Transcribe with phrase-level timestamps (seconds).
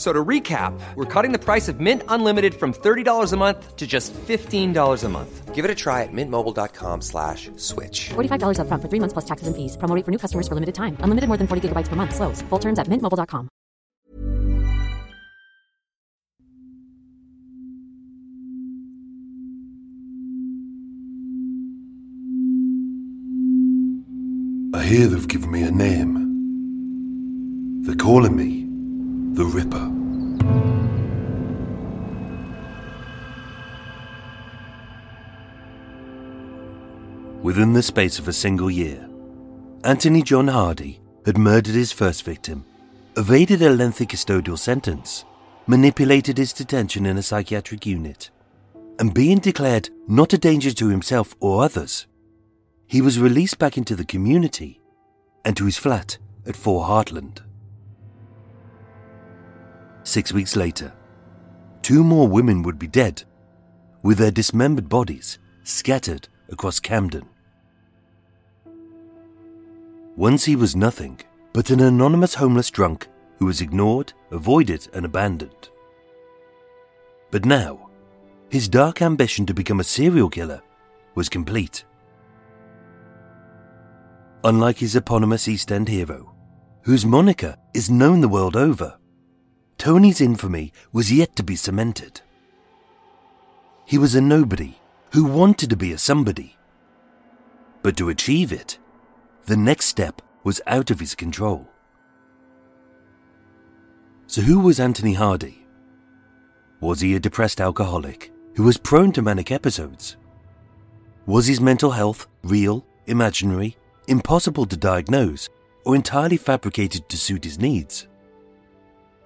[0.00, 3.86] So to recap, we're cutting the price of Mint Unlimited from $30 a month to
[3.86, 5.54] just $15 a month.
[5.54, 8.08] Give it a try at mintmobile.com slash switch.
[8.08, 9.76] $45 up front for three months plus taxes and fees.
[9.76, 10.96] Promo rate for new customers for limited time.
[11.00, 12.14] Unlimited more than 40 gigabytes per month.
[12.14, 12.40] Slows.
[12.48, 13.50] Full terms at mintmobile.com.
[24.72, 26.14] I hear they've given me a name.
[27.82, 28.64] They're calling me
[29.34, 29.99] the Ripper.
[37.42, 39.08] Within the space of a single year,
[39.82, 42.64] Anthony John Hardy had murdered his first victim,
[43.16, 45.24] evaded a lengthy custodial sentence,
[45.66, 48.30] manipulated his detention in a psychiatric unit,
[48.98, 52.06] and being declared not a danger to himself or others,
[52.86, 54.80] he was released back into the community
[55.44, 57.40] and to his flat at Four Hartland.
[60.10, 60.92] Six weeks later,
[61.82, 63.22] two more women would be dead,
[64.02, 67.28] with their dismembered bodies scattered across Camden.
[70.16, 71.20] Once he was nothing
[71.52, 73.06] but an anonymous homeless drunk
[73.38, 75.68] who was ignored, avoided, and abandoned.
[77.30, 77.88] But now,
[78.48, 80.60] his dark ambition to become a serial killer
[81.14, 81.84] was complete.
[84.42, 86.34] Unlike his eponymous East End hero,
[86.82, 88.96] whose moniker is known the world over,
[89.80, 92.20] Tony's infamy was yet to be cemented.
[93.86, 94.76] He was a nobody
[95.14, 96.58] who wanted to be a somebody.
[97.82, 98.76] But to achieve it,
[99.46, 101.66] the next step was out of his control.
[104.26, 105.66] So, who was Anthony Hardy?
[106.82, 110.18] Was he a depressed alcoholic who was prone to manic episodes?
[111.24, 115.48] Was his mental health real, imaginary, impossible to diagnose,
[115.86, 118.08] or entirely fabricated to suit his needs?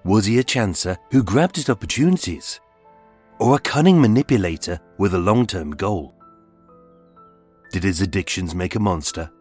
[0.05, 2.59] Was he a chancer who grabbed at opportunities?
[3.39, 6.13] Or a cunning manipulator with a long term goal?
[7.71, 9.31] Did his addictions make a monster?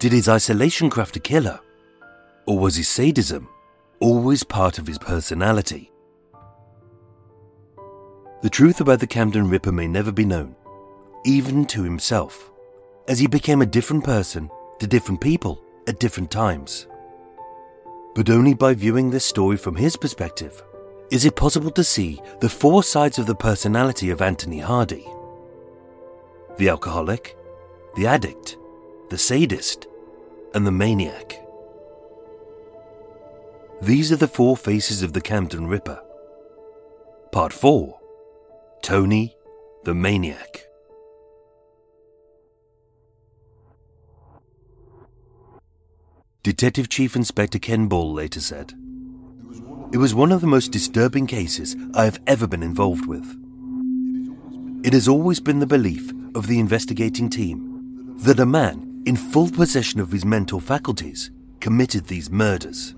[0.00, 1.60] Did his isolation craft a killer?
[2.48, 3.48] Or was his sadism
[4.00, 5.92] always part of his personality?
[8.42, 10.56] The truth about the Camden Ripper may never be known,
[11.24, 12.50] even to himself,
[13.06, 14.50] as he became a different person
[14.80, 16.88] to different people at different times.
[18.14, 20.62] But only by viewing this story from his perspective
[21.10, 25.06] is it possible to see the four sides of the personality of Anthony Hardy
[26.56, 27.38] the alcoholic,
[27.96, 28.58] the addict,
[29.08, 29.86] the sadist,
[30.54, 31.40] and the maniac.
[33.80, 36.02] These are the four faces of the Camden Ripper.
[37.32, 37.98] Part 4
[38.82, 39.36] Tony
[39.84, 40.66] the Maniac.
[46.42, 48.72] Detective Chief Inspector Ken Ball later said,
[49.92, 53.36] It was one of the most disturbing cases I have ever been involved with.
[54.82, 59.50] It has always been the belief of the investigating team that a man in full
[59.50, 61.30] possession of his mental faculties
[61.60, 62.94] committed these murders.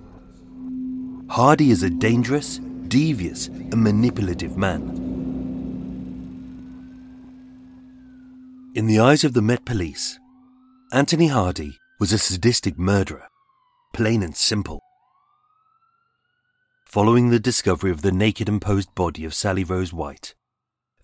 [1.29, 4.83] Hardy is a dangerous, devious, and manipulative man.
[8.77, 10.21] In the eyes of the Met Police,
[10.93, 13.29] Anthony Hardy was a sadistic murderer,
[13.93, 14.81] plain and simple.
[16.87, 20.35] Following the discovery of the naked and posed body of Sally Rose White,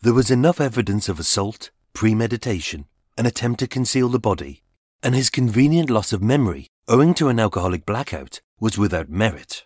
[0.01, 2.87] there was enough evidence of assault, premeditation,
[3.17, 4.63] an attempt to conceal the body,
[5.03, 9.65] and his convenient loss of memory owing to an alcoholic blackout was without merit.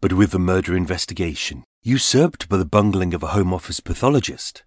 [0.00, 4.64] But with the murder investigation usurped by the bungling of a Home Office pathologist,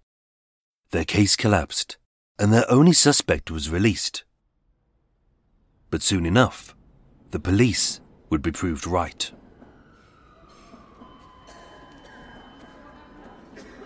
[0.90, 1.98] their case collapsed
[2.38, 4.24] and their only suspect was released.
[5.90, 6.74] But soon enough,
[7.30, 9.30] the police would be proved right.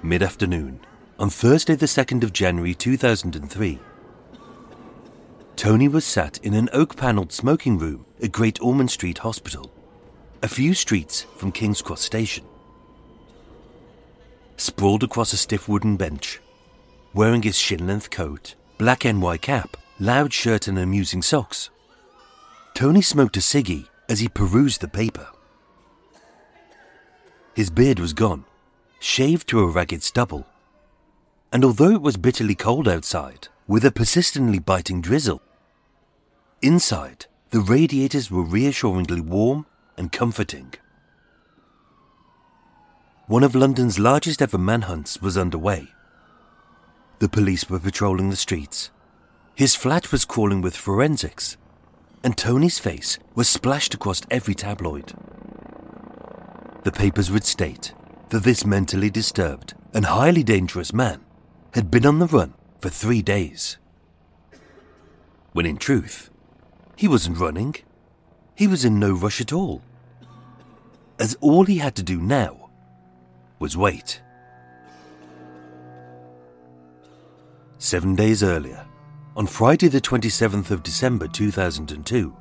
[0.03, 0.81] Mid afternoon,
[1.19, 3.79] on Thursday, the 2nd of January 2003.
[5.57, 9.71] Tony was sat in an oak panelled smoking room at Great Ormond Street Hospital,
[10.43, 12.45] a few streets from King's Cross Station.
[14.57, 16.41] Sprawled across a stiff wooden bench,
[17.13, 21.71] wearing his shin length coat, black NY cap, loud shirt, and amusing socks,
[22.75, 25.29] Tony smoked a ciggy as he perused the paper.
[27.55, 28.45] His beard was gone,
[28.99, 30.45] shaved to a ragged stubble,
[31.53, 35.41] and although it was bitterly cold outside, with a persistently biting drizzle,
[36.61, 39.67] inside the radiators were reassuringly warm
[39.97, 40.75] and comforting.
[43.29, 45.91] One of London's largest ever manhunts was underway.
[47.21, 48.91] The police were patrolling the streets.
[49.55, 51.57] His flat was crawling with forensics,
[52.25, 55.13] and Tony's face was splashed across every tabloid.
[56.83, 57.93] The papers would state
[58.31, 61.21] that this mentally disturbed and highly dangerous man
[61.75, 63.77] had been on the run for three days.
[65.53, 66.31] When in truth,
[66.97, 67.77] he wasn't running.
[68.55, 69.83] He was in no rush at all.
[71.19, 72.71] As all he had to do now
[73.59, 74.23] was wait.
[77.79, 78.87] Seven days earlier,
[79.37, 82.37] on Friday, the 27th of December 2002,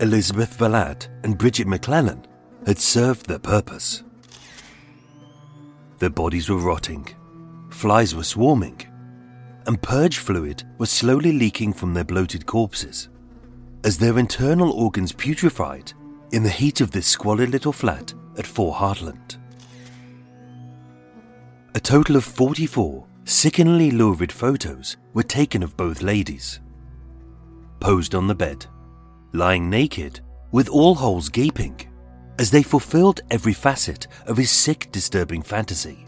[0.00, 2.26] Elizabeth Valad and Bridget McClellan
[2.66, 4.02] had served their purpose.
[5.98, 7.08] Their bodies were rotting,
[7.70, 8.82] flies were swarming,
[9.66, 13.08] and purge fluid was slowly leaking from their bloated corpses
[13.84, 15.94] as their internal organs putrefied
[16.32, 19.38] in the heat of this squalid little flat at 4 Hartland.
[21.74, 26.58] A total of 44 sickeningly lurid photos were taken of both ladies.
[27.78, 28.66] Posed on the bed,
[29.32, 31.80] lying naked, with all holes gaping,
[32.40, 36.06] as they fulfilled every facet of his sick, disturbing fantasy.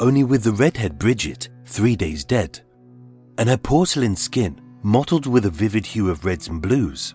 [0.00, 2.60] Only with the redhead Bridget three days dead,
[3.36, 7.14] and her porcelain skin mottled with a vivid hue of reds and blues,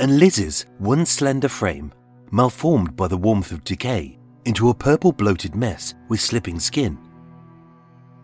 [0.00, 1.92] and Liz's one slender frame
[2.32, 6.98] malformed by the warmth of decay into a purple bloated mess with slipping skin.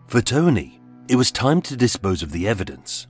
[0.07, 3.07] For Tony, it was time to dispose of the evidence.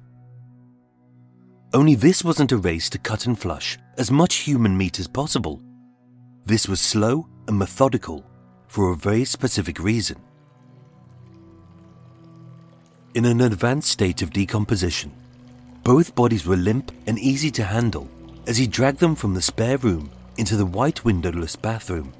[1.74, 5.62] Only this wasn't a race to cut and flush as much human meat as possible.
[6.46, 8.24] This was slow and methodical
[8.68, 10.18] for a very specific reason.
[13.16, 15.12] In an advanced state of decomposition,
[15.84, 18.10] both bodies were limp and easy to handle
[18.46, 22.14] as he dragged them from the spare room into the white windowless bathroom.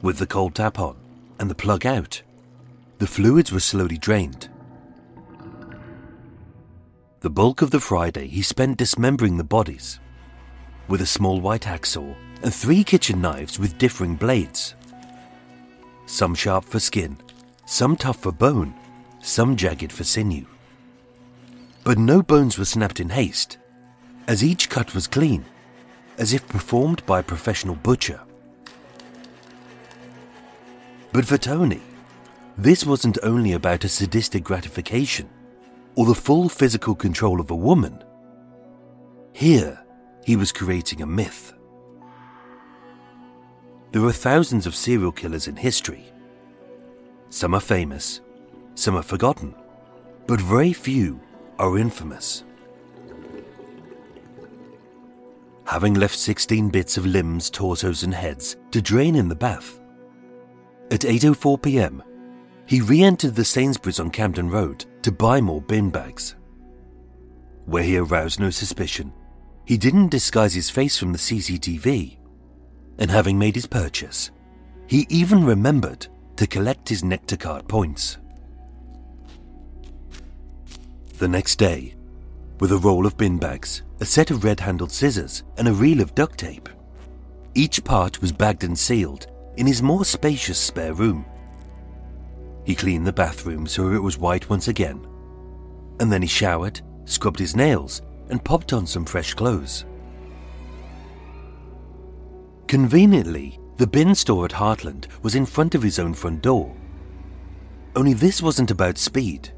[0.00, 0.96] With the cold tap on
[1.40, 2.22] and the plug out,
[2.98, 4.48] the fluids were slowly drained.
[7.20, 9.98] The bulk of the Friday he spent dismembering the bodies
[10.86, 14.76] with a small white hacksaw and three kitchen knives with differing blades.
[16.06, 17.18] Some sharp for skin,
[17.66, 18.74] some tough for bone,
[19.20, 20.46] some jagged for sinew.
[21.82, 23.58] But no bones were snapped in haste,
[24.28, 25.44] as each cut was clean,
[26.18, 28.20] as if performed by a professional butcher.
[31.12, 31.80] But for Tony,
[32.56, 35.28] this wasn't only about a sadistic gratification
[35.94, 38.04] or the full physical control of a woman.
[39.32, 39.80] Here,
[40.24, 41.54] he was creating a myth.
[43.92, 46.12] There are thousands of serial killers in history.
[47.30, 48.20] Some are famous,
[48.74, 49.54] some are forgotten,
[50.26, 51.20] but very few
[51.58, 52.44] are infamous.
[55.64, 59.77] Having left 16 bits of limbs, torsos, and heads to drain in the bath,
[60.90, 62.02] at 8.04 pm,
[62.66, 66.34] he re entered the Sainsbury's on Camden Road to buy more bin bags.
[67.66, 69.12] Where he aroused no suspicion,
[69.64, 72.16] he didn't disguise his face from the CCTV,
[72.98, 74.30] and having made his purchase,
[74.86, 78.18] he even remembered to collect his Nectar card points.
[81.18, 81.94] The next day,
[82.60, 86.00] with a roll of bin bags, a set of red handled scissors, and a reel
[86.00, 86.68] of duct tape,
[87.54, 89.26] each part was bagged and sealed
[89.58, 91.26] in his more spacious spare room.
[92.64, 95.04] He cleaned the bathroom so it was white once again,
[95.98, 99.84] and then he showered, scrubbed his nails, and popped on some fresh clothes.
[102.68, 106.76] Conveniently, the bin store at Hartland was in front of his own front door.
[107.96, 109.50] Only this wasn't about speed,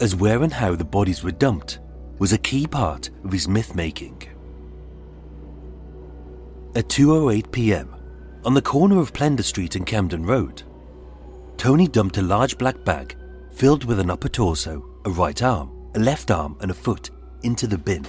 [0.00, 1.80] as where and how the bodies were dumped
[2.18, 4.22] was a key part of his myth making.
[6.74, 7.95] At 2:08 p.m.,
[8.46, 10.62] on the corner of Plender Street and Camden Road,
[11.56, 13.16] Tony dumped a large black bag
[13.50, 17.10] filled with an upper torso, a right arm, a left arm, and a foot
[17.42, 18.06] into the bin.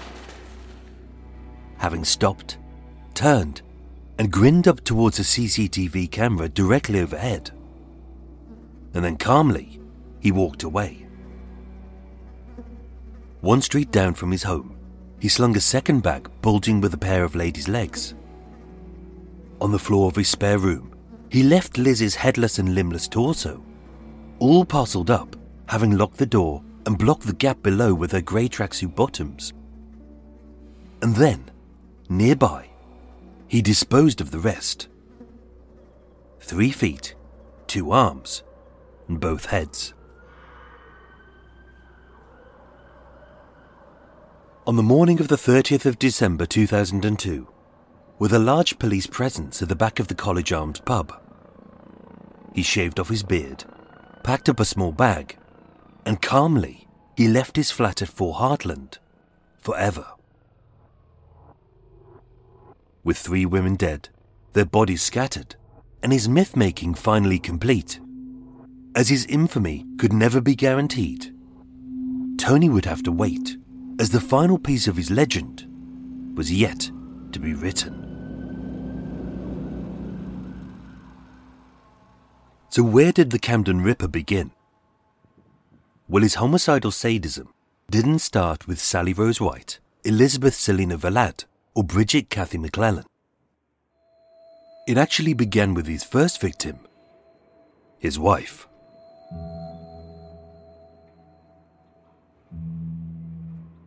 [1.78, 2.60] Having stopped,
[3.16, 3.64] turned,
[4.20, 7.50] and grinned up towards a CCTV camera directly overhead,
[8.94, 9.80] and then calmly,
[10.20, 11.08] he walked away.
[13.42, 14.78] One street down from his home,
[15.20, 18.14] he slung a second bag bulging with a pair of ladies' legs.
[19.60, 20.94] On the floor of his spare room,
[21.30, 23.64] he left Liz's headless and limbless torso,
[24.40, 25.36] all parcelled up,
[25.68, 29.54] having locked the door and blocked the gap below with her grey tracksuit bottoms.
[31.02, 31.50] And then,
[32.08, 32.70] nearby,
[33.48, 34.88] he disposed of the rest.
[36.40, 37.16] Three feet,
[37.66, 38.44] two arms,
[39.08, 39.94] and both heads.
[44.66, 47.48] On the morning of the 30th of December 2002,
[48.20, 51.14] with a large police presence at the back of the College Arms pub,
[52.54, 53.64] he shaved off his beard,
[54.24, 55.38] packed up a small bag,
[56.06, 58.98] and calmly he left his flat at Four Hartland
[59.60, 60.08] forever.
[63.04, 64.10] With three women dead,
[64.54, 65.56] their bodies scattered,
[66.02, 68.00] and his myth making finally complete,
[68.96, 71.32] as his infamy could never be guaranteed,
[72.40, 73.58] Tony would have to wait
[74.00, 75.68] as the final piece of his legend
[76.36, 76.90] was yet
[77.32, 78.07] to be written.
[82.70, 84.52] So, where did the Camden Ripper begin?
[86.10, 87.54] Well, his homicidal sadism
[87.90, 93.06] didn't start with Sally Rose White, Elizabeth Selina Valad, or Bridget Cathy McClellan.
[94.88, 96.80] It actually began with his first victim,
[98.00, 98.68] his wife.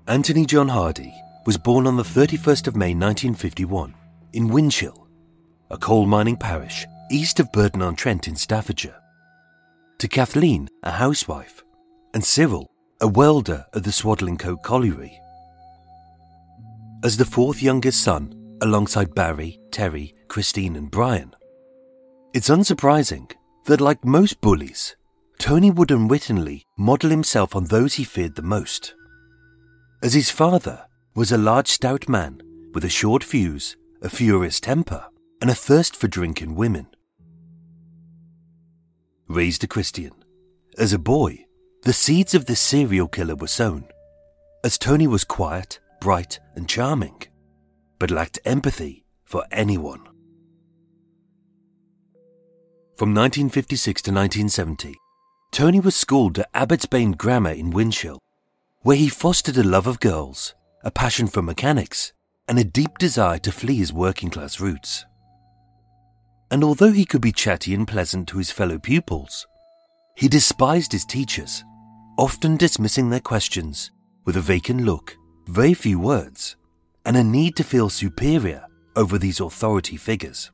[0.06, 1.14] Anthony John Hardy
[1.46, 3.94] was born on the 31st of May 1951
[4.32, 5.06] in Winshill,
[5.70, 9.00] a coal mining parish east of Burton on Trent in Staffordshire,
[9.98, 11.62] to Kathleen, a housewife,
[12.14, 15.20] and Cyril, a welder at the Swadlincote Colliery.
[17.02, 21.34] As the fourth youngest son, alongside Barry, Terry, Christine, and Brian,
[22.32, 23.30] it's unsurprising
[23.66, 24.96] that, like most bullies,
[25.38, 28.94] Tony would unwittingly model himself on those he feared the most
[30.02, 32.40] as his father was a large, stout man
[32.72, 35.04] with a short fuse, a furious temper,
[35.42, 36.86] and a thirst for drinking women.
[39.30, 40.10] Raised a Christian,
[40.76, 41.46] as a boy,
[41.84, 43.84] the seeds of this serial killer were sown,
[44.64, 47.22] as Tony was quiet, bright, and charming,
[48.00, 50.02] but lacked empathy for anyone.
[52.96, 54.96] From 1956 to 1970,
[55.52, 58.18] Tony was schooled at Abbotsbane Grammar in Winshill
[58.82, 62.12] where he fostered a love of girls, a passion for mechanics,
[62.48, 65.04] and a deep desire to flee his working class roots.
[66.50, 69.46] And although he could be chatty and pleasant to his fellow pupils,
[70.16, 71.64] he despised his teachers,
[72.18, 73.92] often dismissing their questions
[74.24, 75.16] with a vacant look,
[75.46, 76.56] very few words,
[77.06, 78.64] and a need to feel superior
[78.96, 80.50] over these authority figures.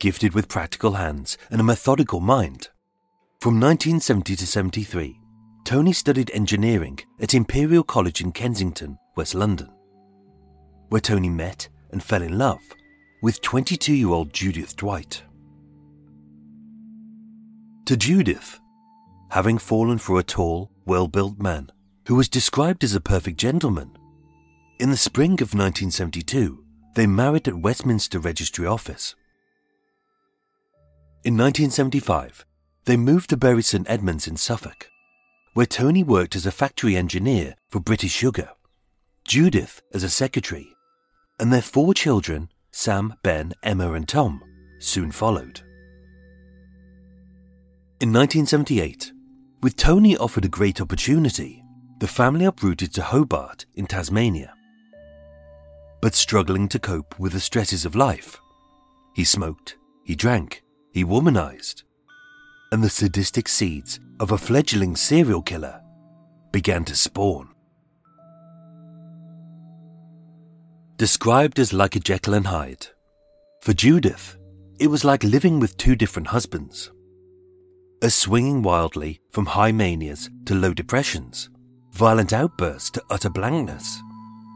[0.00, 2.68] Gifted with practical hands and a methodical mind,
[3.40, 5.18] from 1970 to 73,
[5.64, 9.70] Tony studied engineering at Imperial College in Kensington, West London,
[10.88, 12.60] where Tony met and fell in love
[13.22, 15.22] with 22 year old Judith Dwight.
[17.86, 18.60] To Judith,
[19.30, 21.70] having fallen for a tall, well built man
[22.06, 23.96] who was described as a perfect gentleman,
[24.78, 29.14] in the spring of 1972, they married at Westminster Registry Office.
[31.22, 32.46] In 1975,
[32.86, 34.90] they moved to Bury St Edmunds in Suffolk
[35.54, 38.50] where Tony worked as a factory engineer for British Sugar,
[39.24, 40.76] Judith as a secretary,
[41.38, 42.50] and their four children,
[42.80, 44.42] Sam, Ben, Emma, and Tom,
[44.78, 45.60] soon followed.
[48.00, 49.12] In 1978,
[49.62, 51.62] with Tony offered a great opportunity,
[51.98, 54.54] the family uprooted to Hobart in Tasmania.
[56.00, 58.40] But struggling to cope with the stresses of life,
[59.14, 61.82] he smoked, he drank, he womanized,
[62.72, 65.82] and the sadistic seeds of a fledgling serial killer
[66.50, 67.50] began to spawn.
[71.00, 72.86] Described as like a Jekyll and Hyde,
[73.62, 74.36] for Judith,
[74.78, 76.92] it was like living with two different husbands.
[78.02, 81.48] As swinging wildly from high manias to low depressions,
[81.92, 83.98] violent outbursts to utter blankness,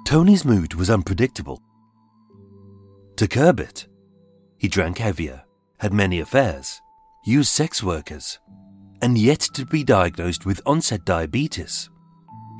[0.06, 1.62] Tony's mood was unpredictable.
[3.16, 3.86] To curb it,
[4.58, 5.44] he drank heavier,
[5.78, 6.78] had many affairs,
[7.24, 8.38] used sex workers,
[9.00, 11.88] and yet to be diagnosed with onset diabetes.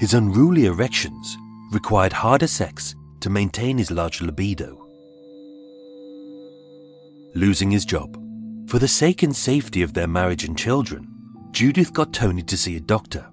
[0.01, 1.37] His unruly erections
[1.71, 4.87] required harder sex to maintain his large libido.
[7.35, 8.21] Losing his job,
[8.69, 11.09] for the sake and safety of their marriage and children,
[11.51, 13.27] Judith got Tony to see a doctor.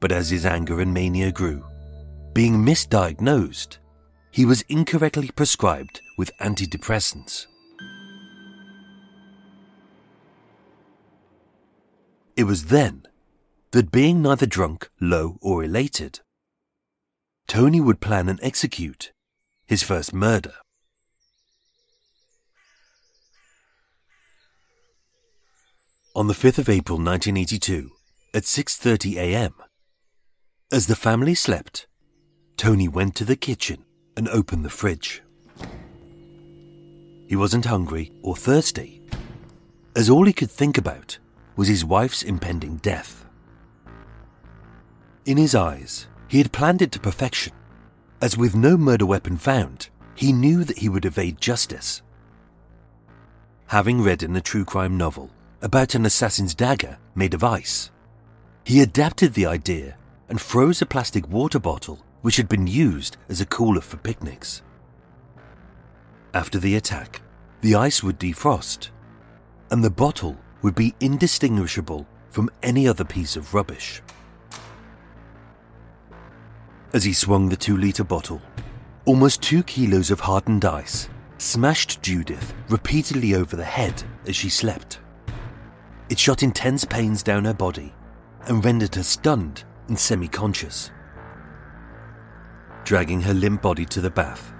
[0.00, 1.64] But as his anger and mania grew,
[2.34, 3.78] being misdiagnosed,
[4.32, 7.46] he was incorrectly prescribed with antidepressants.
[12.34, 13.06] It was then
[13.70, 16.18] that being neither drunk, low, or elated,
[17.48, 19.10] Tony would plan and execute
[19.66, 20.52] his first murder.
[26.14, 27.90] On the 5th of April 1982,
[28.34, 29.54] at 6:30 a.m.,
[30.70, 31.86] as the family slept,
[32.58, 35.22] Tony went to the kitchen and opened the fridge.
[37.26, 39.00] He wasn't hungry or thirsty,
[39.96, 41.18] as all he could think about
[41.56, 43.24] was his wife's impending death.
[45.24, 47.52] In his eyes, he had planned it to perfection,
[48.20, 52.02] as with no murder weapon found, he knew that he would evade justice.
[53.66, 55.30] Having read in a true crime novel
[55.62, 57.90] about an assassin's dagger made of ice,
[58.64, 59.96] he adapted the idea
[60.28, 64.62] and froze a plastic water bottle which had been used as a cooler for picnics.
[66.34, 67.22] After the attack,
[67.60, 68.90] the ice would defrost,
[69.70, 74.02] and the bottle would be indistinguishable from any other piece of rubbish.
[76.94, 78.40] As he swung the two litre bottle,
[79.04, 84.98] almost two kilos of hardened ice smashed Judith repeatedly over the head as she slept.
[86.08, 87.92] It shot intense pains down her body
[88.46, 90.90] and rendered her stunned and semi conscious.
[92.84, 94.54] Dragging her limp body to the bath,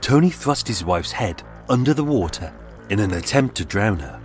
[0.00, 2.52] Tony thrust his wife's head under the water
[2.90, 4.20] in an attempt to drown her.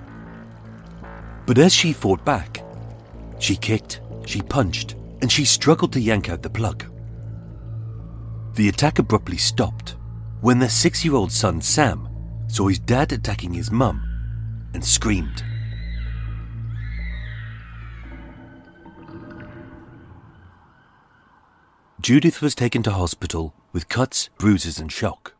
[1.46, 2.64] But as she fought back,
[3.38, 6.86] she kicked, she punched, and she struggled to yank out the plug.
[8.56, 9.96] The attack abruptly stopped
[10.42, 12.08] when their six year old son Sam
[12.48, 14.04] saw his dad attacking his mum
[14.74, 15.44] and screamed.
[22.00, 25.34] Judith was taken to hospital with cuts, bruises, and shock.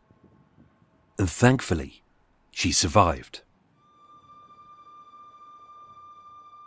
[1.20, 2.04] And thankfully,
[2.52, 3.42] she survived.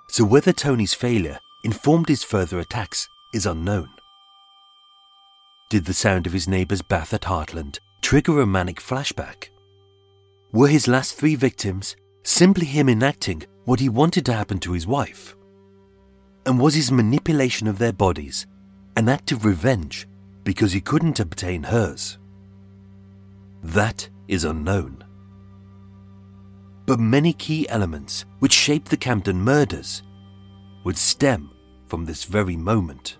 [0.09, 3.96] So, whether Tony's failure informed his further attacks is unknown.
[5.69, 9.49] Did the sound of his neighbour's bath at Hartland trigger a manic flashback?
[10.53, 14.87] Were his last three victims simply him enacting what he wanted to happen to his
[14.87, 15.35] wife?
[16.47, 18.47] And was his manipulation of their bodies
[18.97, 20.07] an act of revenge
[20.45, 22.19] because he couldn't obtain hers?
[23.65, 25.03] That is unknown.
[26.87, 30.05] But many key elements which shaped the Camden murders
[30.85, 31.51] would stem
[31.89, 33.17] from this very moment.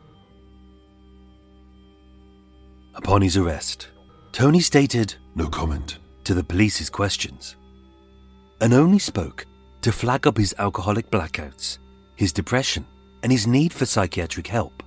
[2.97, 3.89] Upon his arrest,
[4.33, 7.57] Tony stated no comment to the police's questions
[8.61, 9.45] and only spoke
[9.83, 11.79] to flag up his alcoholic blackouts,
[12.17, 12.87] his depression,
[13.23, 14.83] and his need for psychiatric help.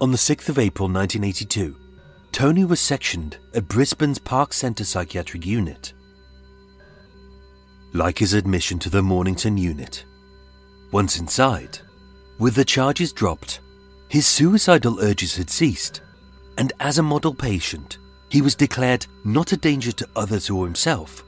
[0.00, 1.76] On the 6th of April 1982,
[2.30, 5.92] Tony was sectioned at Brisbane's Park Centre Psychiatric Unit.
[7.92, 10.04] Like his admission to the Mornington unit,
[10.92, 11.80] once inside,
[12.38, 13.60] with the charges dropped,
[14.08, 16.02] his suicidal urges had ceased,
[16.58, 21.24] and as a model patient, he was declared not a danger to others or himself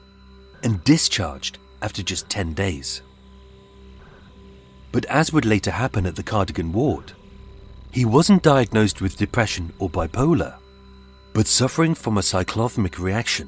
[0.61, 3.01] and discharged after just 10 days.
[4.91, 7.13] But as would later happen at the Cardigan ward,
[7.91, 10.55] he wasn't diagnosed with depression or bipolar,
[11.33, 13.47] but suffering from a cyclothymic reaction,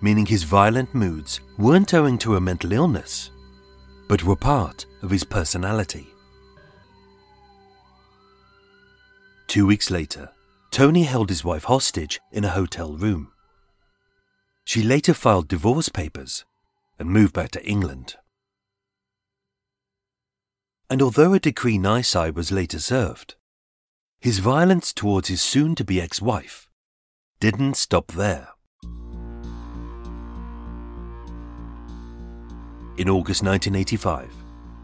[0.00, 3.30] meaning his violent moods weren't owing to a mental illness,
[4.08, 6.08] but were part of his personality.
[9.48, 10.30] Two weeks later,
[10.72, 13.30] Tony held his wife hostage in a hotel room.
[14.64, 16.46] She later filed divorce papers
[16.98, 18.16] and moved back to England.
[20.88, 23.34] And although a decree nisi was later served,
[24.18, 26.70] his violence towards his soon to be ex wife
[27.38, 28.48] didn't stop there.
[32.96, 34.32] In August 1985,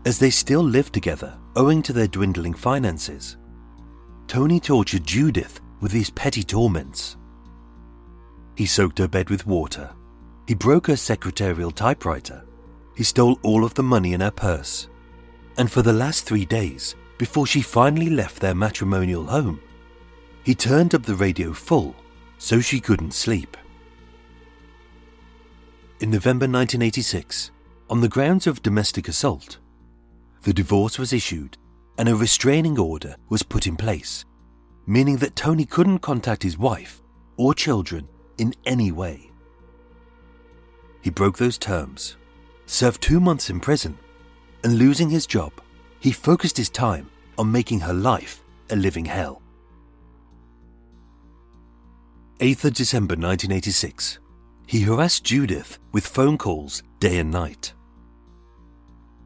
[0.04, 3.38] as they still lived together owing to their dwindling finances,
[4.26, 7.16] Tony tortured Judith with these petty torments.
[8.56, 9.92] He soaked her bed with water.
[10.46, 12.44] He broke her secretarial typewriter.
[12.96, 14.88] He stole all of the money in her purse.
[15.56, 19.60] And for the last three days, before she finally left their matrimonial home,
[20.44, 21.94] he turned up the radio full
[22.38, 23.56] so she couldn't sleep.
[26.00, 27.50] In November 1986,
[27.90, 29.58] on the grounds of domestic assault,
[30.42, 31.58] the divorce was issued
[31.98, 34.24] and a restraining order was put in place,
[34.88, 37.02] meaning that Tony couldn't contact his wife
[37.36, 39.30] or children in any way.
[41.02, 42.16] He broke those terms,
[42.64, 43.98] served two months in prison,
[44.64, 45.52] and losing his job,
[46.00, 49.42] he focused his time on making her life a living hell.
[52.38, 54.20] 8th of December 1986,
[54.66, 57.74] he harassed Judith with phone calls day and night.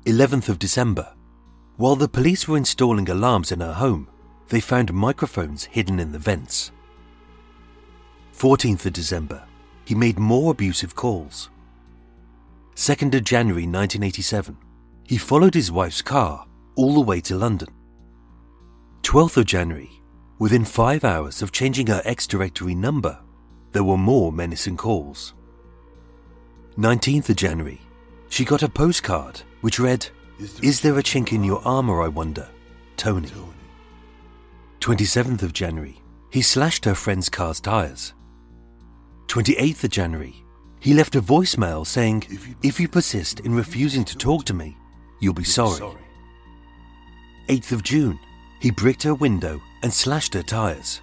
[0.07, 1.15] 11th of December,
[1.77, 4.09] while the police were installing alarms in her home,
[4.53, 6.73] they found microphones hidden in the vents.
[8.35, 9.43] 14th of December,
[9.87, 11.49] he made more abusive calls.
[12.75, 14.55] 2nd of January 1987,
[15.05, 17.69] he followed his wife's car all the way to London.
[19.01, 19.89] 12th of January,
[20.39, 23.19] within five hours of changing her ex directory number,
[23.73, 25.33] there were more menacing calls.
[26.77, 27.81] 19th of January,
[28.29, 30.07] she got a postcard which read,
[30.63, 32.47] Is there a chink in your armour, I wonder?
[32.99, 33.31] Tony.
[34.83, 38.15] 27th of January, he slashed her friend's car's tyres.
[39.29, 40.45] 28th of January,
[40.81, 42.25] he left a voicemail saying,
[42.65, 44.77] If you persist in refusing to talk to me,
[45.21, 45.97] you'll be sorry.
[47.49, 48.19] 8th of June,
[48.59, 51.01] he bricked her window and slashed her tyres.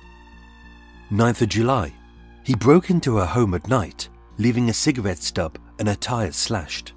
[1.09, 1.93] 9th of July,
[2.43, 6.91] he broke into her home at night, leaving a cigarette stub and her tyres slashed.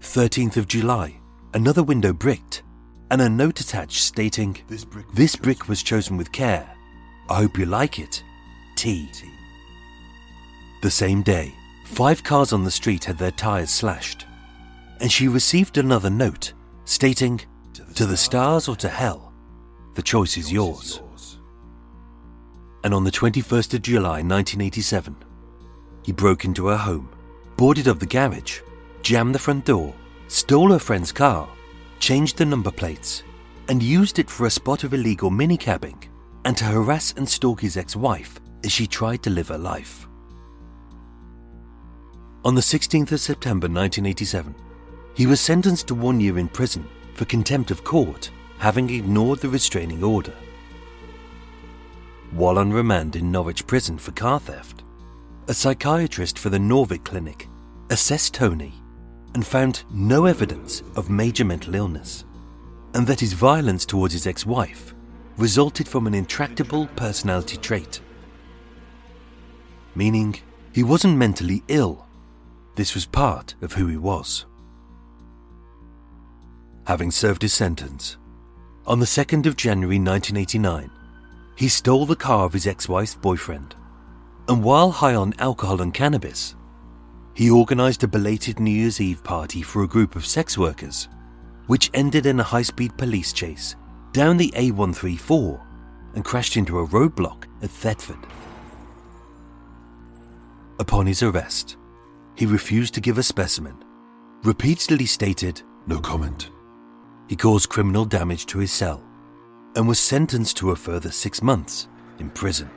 [0.00, 1.20] 13th of July,
[1.54, 2.64] another window bricked,
[3.10, 6.68] and a note attached stating, This brick, this brick was chosen with care.
[7.28, 8.22] I hope you like it.
[8.76, 9.10] T.
[10.82, 14.26] The same day, five cars on the street had their tyres slashed,
[15.00, 16.54] and she received another note
[16.86, 17.40] stating,
[17.96, 19.32] To the stars or to hell,
[19.94, 21.00] the choice is yours.
[22.82, 25.14] And on the 21st of July 1987,
[26.02, 27.10] he broke into her home,
[27.58, 28.60] boarded up the garage,
[29.02, 29.94] jammed the front door,
[30.28, 31.46] stole her friend's car,
[32.00, 33.22] changed the number plates,
[33.68, 36.02] and used it for a spot of illegal minicabbing
[36.44, 40.08] and to harass and stalk his ex wife as she tried to live her life.
[42.44, 44.54] On the 16th of September 1987,
[45.14, 49.48] he was sentenced to one year in prison for contempt of court, having ignored the
[49.48, 50.34] restraining order.
[52.30, 54.84] While on remand in Norwich Prison for car theft,
[55.48, 57.48] a psychiatrist for the Norvic Clinic
[57.90, 58.79] assessed Tony
[59.34, 62.24] and found no evidence of major mental illness,
[62.94, 64.94] and that his violence towards his ex wife
[65.36, 68.00] resulted from an intractable personality trait.
[69.94, 70.36] Meaning,
[70.72, 72.06] he wasn't mentally ill,
[72.76, 74.46] this was part of who he was.
[76.86, 78.16] Having served his sentence,
[78.86, 80.90] on the 2nd of January 1989,
[81.56, 83.74] he stole the car of his ex wife's boyfriend,
[84.48, 86.54] and while high on alcohol and cannabis,
[87.34, 91.08] he organised a belated New Year's Eve party for a group of sex workers,
[91.66, 93.76] which ended in a high speed police chase
[94.12, 95.60] down the A134
[96.14, 98.26] and crashed into a roadblock at Thetford.
[100.78, 101.76] Upon his arrest,
[102.34, 103.76] he refused to give a specimen,
[104.42, 106.50] repeatedly stated, No comment.
[107.28, 109.04] He caused criminal damage to his cell
[109.76, 111.86] and was sentenced to a further six months
[112.18, 112.68] in prison.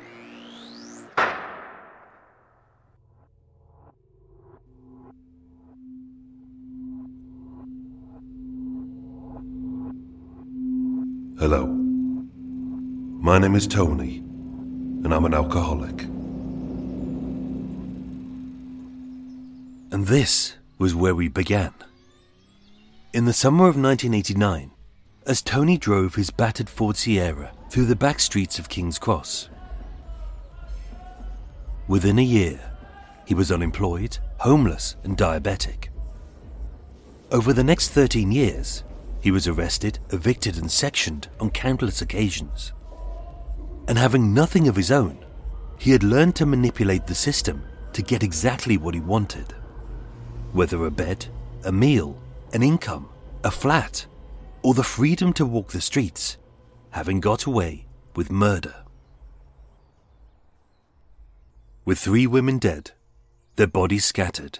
[11.43, 11.65] Hello.
[11.65, 16.03] My name is Tony, and I'm an alcoholic.
[19.91, 21.73] And this was where we began.
[23.13, 24.71] In the summer of 1989,
[25.27, 29.49] as Tony drove his battered Ford Sierra through the back streets of King's Cross.
[31.89, 32.71] Within a year,
[33.25, 35.89] he was unemployed, homeless, and diabetic.
[37.33, 38.85] Over the next 13 years,
[39.23, 42.73] he was arrested, evicted, and sectioned on countless occasions.
[43.87, 45.17] And having nothing of his own,
[45.79, 49.55] he had learned to manipulate the system to get exactly what he wanted.
[50.51, 51.25] Whether a bed,
[51.63, 53.07] a meal, an income,
[53.45, 54.05] a flat,
[54.61, 56.35] or the freedom to walk the streets,
[56.89, 57.85] having got away
[58.17, 58.75] with murder.
[61.85, 62.91] With three women dead,
[63.55, 64.59] their bodies scattered,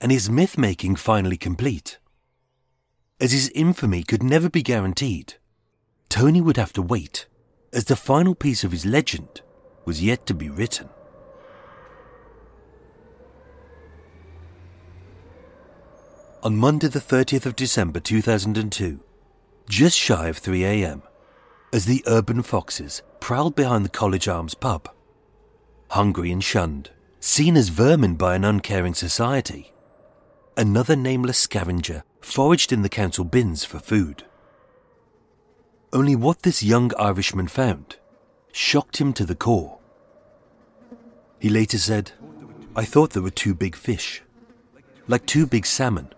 [0.00, 1.98] and his myth making finally complete.
[3.22, 5.34] As his infamy could never be guaranteed,
[6.08, 7.28] Tony would have to wait,
[7.72, 9.42] as the final piece of his legend
[9.84, 10.88] was yet to be written.
[16.42, 18.98] On Monday, the 30th of December 2002,
[19.68, 21.02] just shy of 3 a.m.,
[21.72, 24.88] as the urban foxes prowled behind the College Arms pub.
[25.90, 29.72] Hungry and shunned, seen as vermin by an uncaring society,
[30.56, 34.24] another nameless scavenger foraged in the council bins for food.
[35.92, 37.96] Only what this young Irishman found
[38.52, 39.78] shocked him to the core.
[41.38, 42.12] He later said,
[42.74, 44.22] I thought there were two big fish,
[45.06, 46.12] like two big salmon.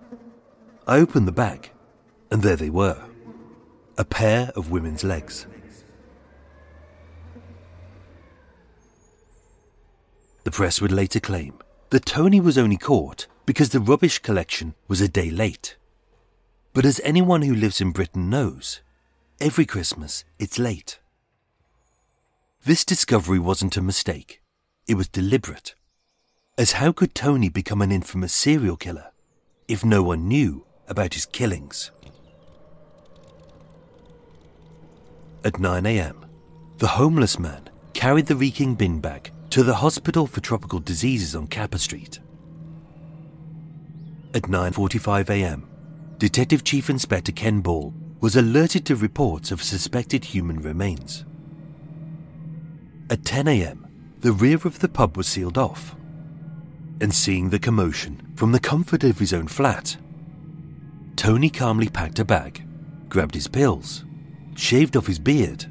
[0.87, 1.71] I opened the bag,
[2.31, 3.03] and there they were
[3.97, 5.47] a pair of women's legs.
[10.43, 11.55] The press would later claim
[11.91, 15.77] that Tony was only caught because the rubbish collection was a day late.
[16.75, 18.81] But as anyone who lives in Britain knows,
[19.41, 20.99] every Christmas it's late.
[22.65, 24.43] This discovery wasn't a mistake,
[24.89, 25.77] it was deliberate.
[26.59, 29.13] As how could Tony become an infamous serial killer
[29.69, 31.93] if no one knew about his killings?
[35.45, 36.25] At 9am,
[36.79, 41.47] the homeless man carried the reeking bin bag to the Hospital for Tropical Diseases on
[41.47, 42.19] Capper Street.
[44.35, 45.69] At 9:45 a.m.,
[46.19, 51.25] Detective Chief Inspector Ken Ball was alerted to reports of suspected human remains.
[53.11, 53.87] At 10 a.m.,
[54.21, 55.97] the rear of the pub was sealed off.
[57.01, 59.97] And seeing the commotion from the comfort of his own flat,
[61.17, 62.65] Tony calmly packed a bag,
[63.09, 64.05] grabbed his pills,
[64.55, 65.65] shaved off his beard,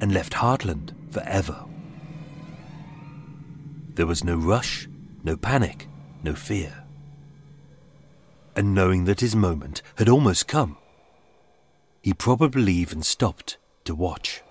[0.00, 1.64] and left Hartland forever.
[3.94, 4.88] There was no rush,
[5.22, 5.86] no panic,
[6.24, 6.79] no fear.
[8.56, 10.76] And knowing that his moment had almost come,
[12.02, 14.42] he probably even stopped to watch.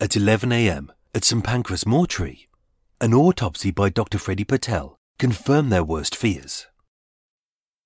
[0.00, 0.92] At 11 a.m.
[1.14, 2.48] at St Pancras Mortuary,
[3.00, 4.18] an autopsy by Dr.
[4.18, 6.66] Freddie Patel confirmed their worst fears.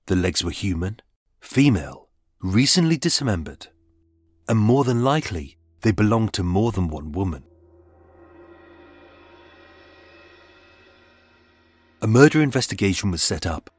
[0.07, 1.01] The legs were human,
[1.41, 2.09] female,
[2.41, 3.69] recently dismembered,
[4.49, 7.45] and more than likely they belonged to more than one woman.
[12.05, 13.71] A murder investigation was set up.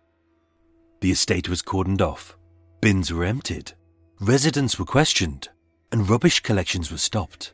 [1.01, 2.35] The estate was cordoned off,
[2.81, 3.73] bins were emptied,
[4.19, 5.49] residents were questioned,
[5.91, 7.53] and rubbish collections were stopped,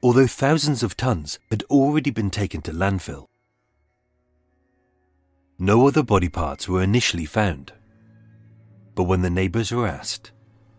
[0.00, 3.26] although thousands of tons had already been taken to landfill.
[5.58, 7.72] No other body parts were initially found.
[8.94, 10.30] But when the neighbours were asked,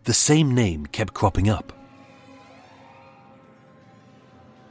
[0.04, 1.74] the same name kept cropping up.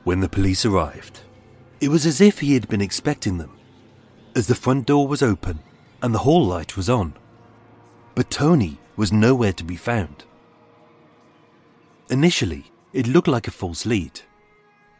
[0.05, 1.19] When the police arrived,
[1.79, 3.58] it was as if he had been expecting them,
[4.39, 5.59] as the front door was open
[6.01, 7.13] and the hall light was on.
[8.15, 10.23] But Tony was nowhere to be found.
[12.09, 14.21] Initially, it looked like a false lead,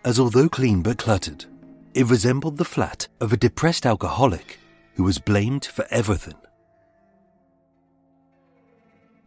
[0.04, 1.46] as although clean but cluttered,
[1.94, 4.60] it resembled the flat of a depressed alcoholic
[4.96, 6.36] who was blamed for everything.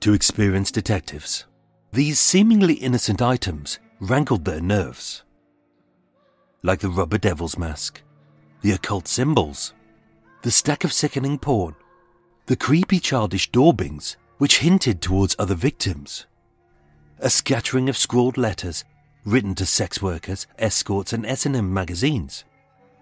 [0.01, 1.46] To experienced detectives,
[1.92, 5.22] these seemingly innocent items rankled their nerves.
[6.62, 8.03] Like the rubber devil's mask,
[8.61, 9.72] the occult symbols,
[10.42, 11.74] the stack of sickening porn,
[12.46, 16.26] the creepy childish daubings which hinted towards other victims,
[17.20, 18.85] a scattering of scrawled letters
[19.24, 22.44] written to sex workers, escorts, and S&M magazines,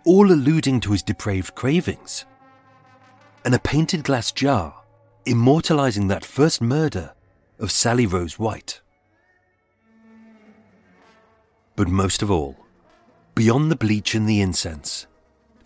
[0.05, 2.27] all alluding to his depraved cravings,
[3.45, 4.75] and a painted glass jar
[5.25, 7.15] immortalizing that first murder
[7.59, 8.81] of Sally Rose White.
[11.77, 12.57] But most of all,
[13.35, 15.07] beyond the bleach and the incense,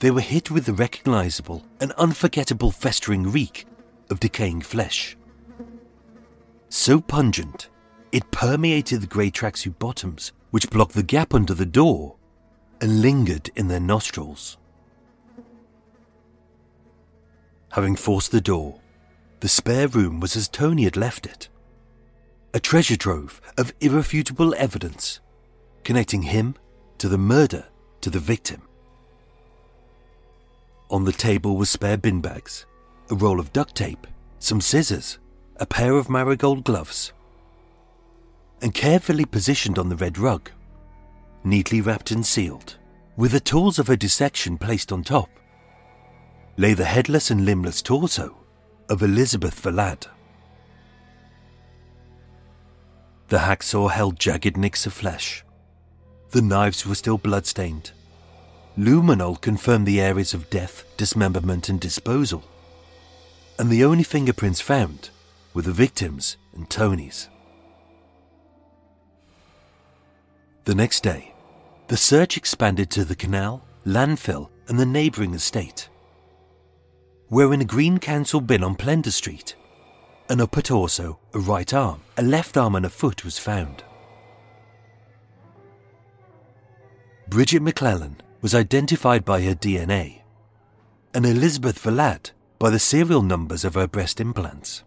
[0.00, 3.66] they were hit with the recognizable and unforgettable festering reek
[4.10, 5.16] of decaying flesh.
[6.68, 7.68] So pungent,
[8.12, 12.16] it permeated the grey tracksuit bottoms, which blocked the gap under the door
[12.80, 14.58] and lingered in their nostrils.
[17.72, 18.80] Having forced the door,
[19.40, 21.48] the spare room was as Tony had left it
[22.54, 25.18] a treasure trove of irrefutable evidence
[25.82, 26.54] connecting him
[26.98, 27.66] to the murder
[28.00, 28.62] to the victim.
[30.94, 32.66] On the table were spare bin bags,
[33.10, 34.06] a roll of duct tape,
[34.38, 35.18] some scissors,
[35.56, 37.12] a pair of marigold gloves,
[38.62, 40.52] and carefully positioned on the red rug,
[41.42, 42.76] neatly wrapped and sealed,
[43.16, 45.28] with the tools of her dissection placed on top,
[46.58, 48.36] lay the headless and limbless torso
[48.88, 50.06] of Elizabeth Valad.
[53.30, 55.44] The hacksaw held jagged nicks of flesh.
[56.30, 57.90] The knives were still bloodstained.
[58.76, 62.44] Luminol confirmed the areas of death, dismemberment, and disposal.
[63.58, 65.10] And the only fingerprints found
[65.52, 67.28] were the victims and Tony's.
[70.64, 71.32] The next day,
[71.88, 75.88] the search expanded to the canal, landfill, and the neighbouring estate
[77.34, 79.56] where in a green council bin on Plender Street,
[80.28, 83.82] an upper torso, a right arm, a left arm, and a foot was found.
[87.28, 90.20] Bridget McClellan was identified by her DNA,
[91.14, 94.84] and Elizabeth Valad by the serial numbers of her breast implants.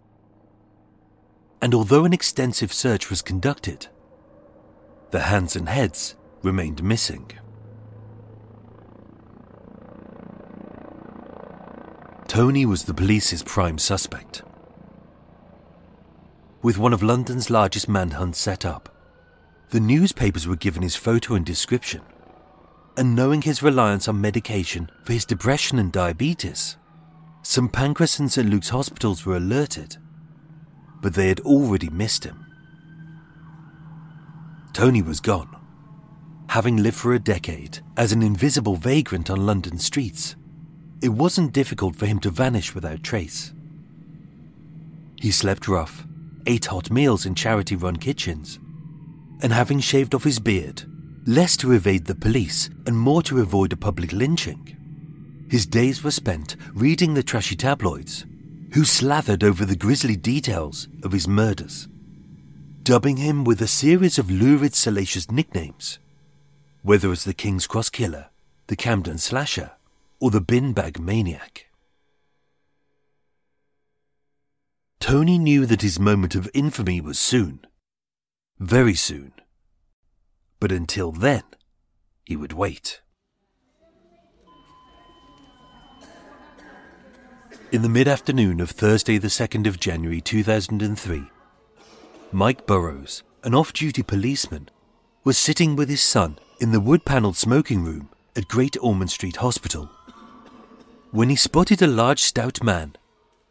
[1.59, 3.87] And although an extensive search was conducted,
[5.09, 7.31] the hands and heads remained missing.
[12.27, 14.43] Tony was the police's prime suspect.
[16.61, 18.95] With one of London's largest manhunts set up,
[19.71, 22.03] the newspapers were given his photo and description,
[22.97, 26.77] and knowing his reliance on medication for his depression and diabetes,
[27.43, 29.97] St Pancras and St Luke's hospitals were alerted,
[31.01, 32.43] but they had already missed him.
[34.73, 35.55] Tony was gone,
[36.49, 40.35] having lived for a decade as an invisible vagrant on London streets.
[41.01, 43.53] It wasn't difficult for him to vanish without trace.
[45.21, 46.05] He slept rough,
[46.47, 48.59] ate hot meals in charity run kitchens,
[49.41, 50.83] and having shaved off his beard,
[51.27, 56.09] less to evade the police and more to avoid a public lynching, his days were
[56.09, 58.25] spent reading the trashy tabloids,
[58.73, 61.89] who slathered over the grisly details of his murders,
[62.83, 65.99] dubbing him with a series of lurid, salacious nicknames,
[66.81, 68.27] whether as the King's Cross Killer,
[68.67, 69.71] the Camden Slasher,
[70.21, 71.67] or the Bin Bag Maniac.
[75.01, 77.59] Tony knew that his moment of infamy was soon.
[78.59, 79.33] Very soon.
[80.59, 81.43] But until then,
[82.25, 83.01] he would wait.
[87.71, 91.29] In the mid afternoon of Thursday, the 2nd of January 2003,
[92.31, 94.69] Mike Burrows, an off duty policeman,
[95.23, 99.37] was sitting with his son in the wood panelled smoking room at Great Ormond Street
[99.37, 99.89] Hospital
[101.11, 102.95] when he spotted a large, stout man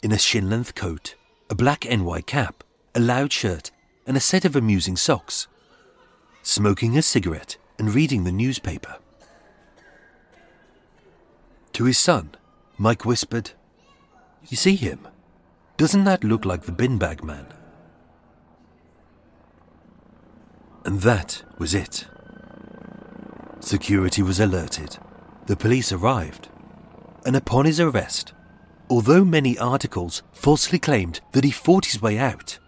[0.02, 1.14] in a shin length coat
[1.48, 2.64] a black NY cap,
[2.94, 3.70] a loud shirt,
[4.06, 5.46] and a set of amusing socks,
[6.46, 8.98] smoking a cigarette and reading the newspaper.
[11.72, 12.36] To his son,
[12.78, 13.50] Mike whispered,
[14.48, 15.08] You see him?
[15.76, 17.48] Doesn't that look like the bin bag man?
[20.84, 22.06] And that was it.
[23.58, 24.98] Security was alerted.
[25.46, 26.48] The police arrived.
[27.26, 28.34] And upon his arrest,
[28.88, 32.60] although many articles falsely claimed that he fought his way out,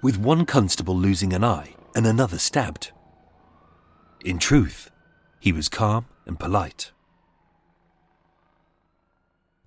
[0.00, 2.92] with one constable losing an eye and another stabbed.
[4.26, 4.90] In truth,
[5.38, 6.90] he was calm and polite.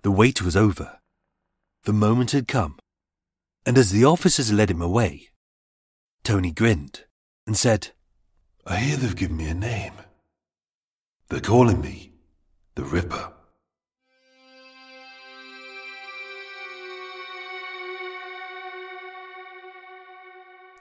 [0.02, 0.98] The wait was over.
[1.84, 2.78] The moment had come,
[3.64, 5.30] and as the officers led him away,
[6.24, 7.04] Tony grinned
[7.46, 7.92] and said,
[8.66, 9.94] I hear they've given me a name.
[11.30, 12.12] They're calling me
[12.74, 13.32] the Ripper.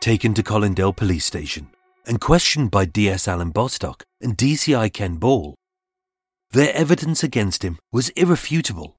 [0.01, 1.67] taken to Colindale Police Station
[2.05, 5.55] and questioned by DS Alan Bostock and DCI Ken Ball.
[6.51, 8.95] Their evidence against him was irrefutable,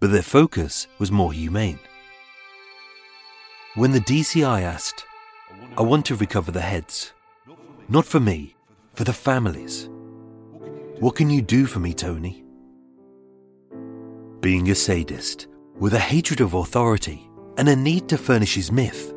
[0.00, 1.78] but their focus was more humane.
[3.74, 5.04] When the DCI asked,
[5.76, 7.12] I want to recover the heads,
[7.88, 8.56] not for me,
[8.94, 9.88] for the families.
[10.98, 12.44] What can you do for me, Tony?
[14.40, 19.14] Being a sadist, with a hatred of authority and a need to furnish his myth,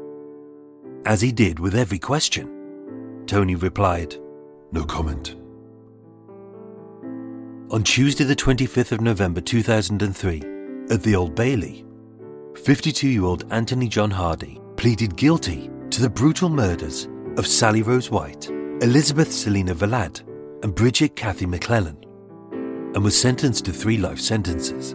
[1.05, 2.60] as he did with every question.
[3.27, 4.15] Tony replied,
[4.71, 5.35] No comment.
[7.71, 10.43] On Tuesday, the 25th of November 2003,
[10.89, 11.85] at the Old Bailey,
[12.63, 17.07] 52 year old Anthony John Hardy pleaded guilty to the brutal murders
[17.37, 18.49] of Sally Rose White,
[18.81, 20.21] Elizabeth Selina Valad,
[20.63, 21.97] and Bridget Kathy McClellan,
[22.51, 24.93] and was sentenced to three life sentences.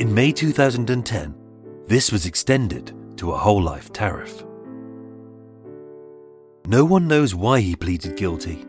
[0.00, 1.34] In May 2010,
[1.86, 4.44] this was extended to a whole life tariff.
[6.66, 8.64] No one knows why he pleaded guilty.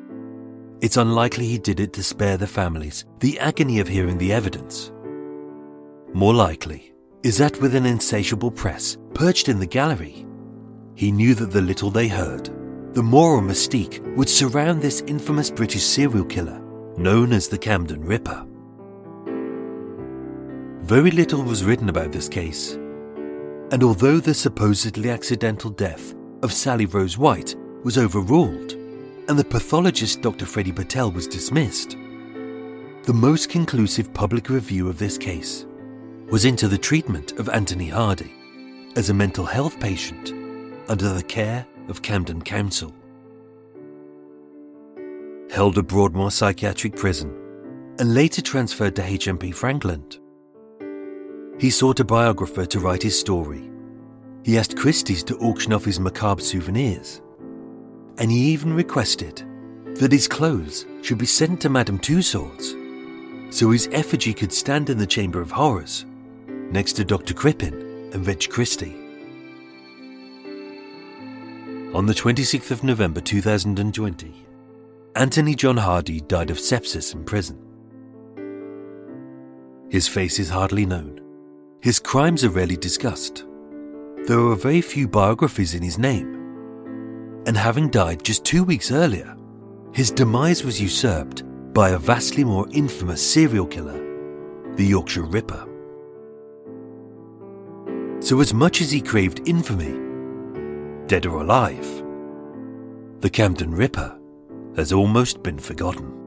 [0.81, 4.91] It's unlikely he did it to spare the families the agony of hearing the evidence.
[6.13, 10.25] More likely is that with an insatiable press perched in the gallery,
[10.95, 12.49] he knew that the little they heard,
[12.93, 16.59] the moral mystique would surround this infamous British serial killer
[16.97, 18.45] known as the Camden Ripper.
[20.81, 22.73] Very little was written about this case,
[23.71, 28.73] and although the supposedly accidental death of Sally Rose White was overruled
[29.27, 30.45] and the pathologist Dr.
[30.45, 31.97] Freddie Patel was dismissed,
[33.03, 35.65] the most conclusive public review of this case
[36.29, 38.33] was into the treatment of Anthony Hardy
[38.95, 40.31] as a mental health patient
[40.89, 42.93] under the care of Camden Council.
[45.49, 47.35] Held at Broadmoor Psychiatric Prison
[47.99, 50.19] and later transferred to HMP Frankland,
[51.59, 53.69] he sought a biographer to write his story.
[54.43, 57.21] He asked Christie's to auction off his macabre souvenirs.
[58.21, 59.43] And he even requested
[59.95, 62.77] that his clothes should be sent to Madame Tussauds
[63.53, 66.05] so his effigy could stand in the Chamber of Horrors
[66.47, 67.33] next to Dr.
[67.33, 67.73] Crippen
[68.13, 68.95] and Reg Christie.
[71.95, 74.45] On the 26th of November 2020,
[75.15, 77.59] Anthony John Hardy died of sepsis in prison.
[79.89, 81.19] His face is hardly known
[81.81, 83.45] his crimes are rarely discussed.
[84.27, 86.40] There are very few biographies in his name.
[87.45, 89.35] And having died just two weeks earlier,
[89.93, 93.99] his demise was usurped by a vastly more infamous serial killer,
[94.75, 95.67] the Yorkshire Ripper.
[98.19, 99.97] So, as much as he craved infamy,
[101.07, 102.03] dead or alive,
[103.21, 104.17] the Camden Ripper
[104.75, 106.17] has almost been forgotten.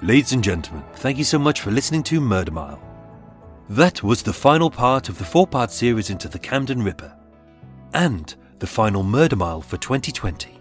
[0.00, 2.91] Ladies and gentlemen, thank you so much for listening to Murder Mile.
[3.72, 7.16] That was the final part of the four part series into the Camden Ripper,
[7.94, 10.60] and the final Murder Mile for 2020.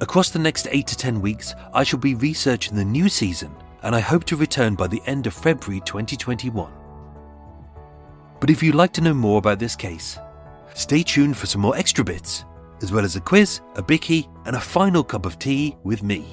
[0.00, 3.94] Across the next 8 to 10 weeks, I shall be researching the new season, and
[3.94, 6.72] I hope to return by the end of February 2021.
[8.40, 10.18] But if you'd like to know more about this case,
[10.74, 12.44] stay tuned for some more extra bits,
[12.82, 16.26] as well as a quiz, a bicky, and a final cup of tea with me.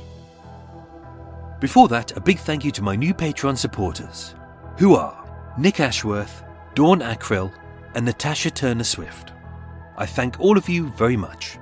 [1.61, 4.33] Before that, a big thank you to my new Patreon supporters,
[4.79, 5.22] who are
[5.57, 6.43] Nick Ashworth,
[6.73, 7.53] Dawn Acrill,
[7.93, 9.33] and Natasha Turner Swift.
[9.95, 11.59] I thank all of you very much.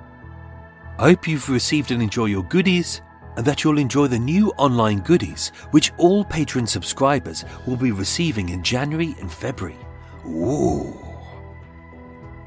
[0.98, 3.02] I hope you've received and enjoy your goodies,
[3.36, 8.48] and that you'll enjoy the new online goodies which all Patreon subscribers will be receiving
[8.48, 9.78] in January and February.
[10.26, 10.96] Ooh.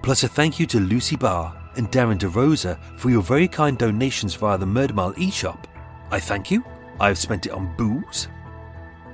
[0.02, 4.34] Plus, a thank you to Lucy Barr and Darren DeRosa for your very kind donations
[4.34, 5.66] via the Murder Mile eShop.
[6.10, 6.64] I thank you.
[7.00, 8.30] I've spent it on booze.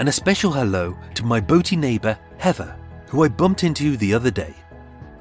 [0.01, 2.75] And a special hello to my boaty neighbour, Heather,
[3.09, 4.55] who I bumped into the other day.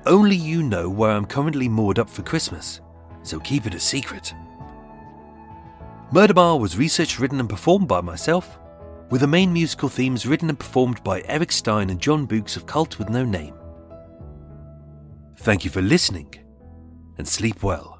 [0.06, 2.80] Only you know where I'm currently moored up for Christmas,
[3.22, 4.32] so keep it a secret.
[6.12, 8.58] Murder Mile was researched, written, and performed by myself,
[9.10, 12.64] with the main musical themes written and performed by Erik Stein and John Bux of
[12.64, 13.52] Cult with No Name.
[15.40, 16.34] Thank you for listening,
[17.18, 17.99] and sleep well.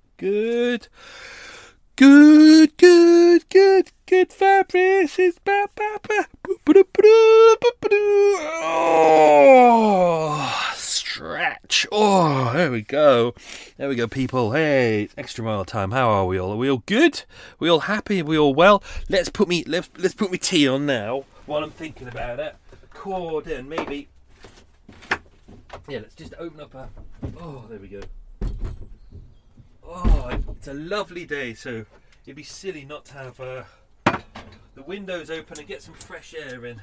[0.21, 0.87] Good.
[1.95, 4.31] Good, good, good, good
[5.17, 5.67] is ba
[10.75, 11.87] stretch.
[11.91, 13.33] Oh, there we go.
[13.77, 14.51] There we go, people.
[14.51, 15.89] Hey, it's extra mile time.
[15.89, 16.51] How are we all?
[16.51, 17.23] Are we all good?
[17.57, 18.21] we all happy?
[18.21, 18.83] Are we all well?
[19.09, 22.55] Let's put me let's let's put me tea on now while I'm thinking about it.
[22.93, 24.07] Cord in, maybe.
[25.89, 26.89] Yeah, let's just open up a.
[27.39, 28.01] Oh, there we go.
[29.93, 31.83] Oh, it's a lovely day, so
[32.25, 33.63] it'd be silly not to have uh,
[34.73, 36.81] the windows open and get some fresh air in.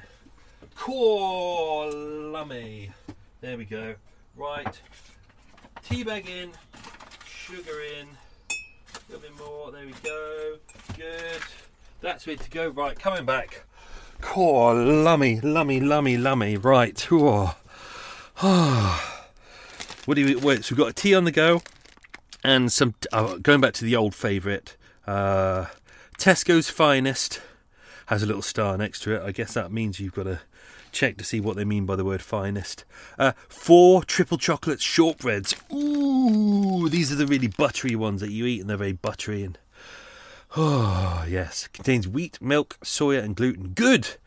[0.75, 1.71] Corlummy.
[3.41, 3.95] There we go.
[4.35, 4.79] Right.
[5.83, 6.51] Tea bag in,
[7.25, 9.71] sugar in, a little bit more.
[9.71, 10.57] There we go.
[10.95, 11.41] Good.
[12.01, 12.69] That's ready to go.
[12.69, 13.63] Right, coming back.
[14.21, 16.57] Core lummy, lummy, lummy, lummy.
[16.57, 16.99] Right.
[17.09, 17.55] Whoa.
[20.05, 20.63] what do you wait?
[20.63, 21.63] So we've got a tea on the go
[22.43, 24.75] and some uh, going back to the old favourite,
[25.07, 25.67] uh,
[26.17, 27.41] Tesco's finest
[28.07, 29.21] has a little star next to it.
[29.21, 30.39] I guess that means you've got to
[30.91, 32.83] check to see what they mean by the word finest.
[33.17, 35.55] Uh, four triple chocolate shortbreads.
[35.71, 39.57] Ooh, these are the really buttery ones that you eat, and they're very buttery and
[40.55, 43.69] oh yes, contains wheat, milk, soya, and gluten.
[43.69, 44.17] Good.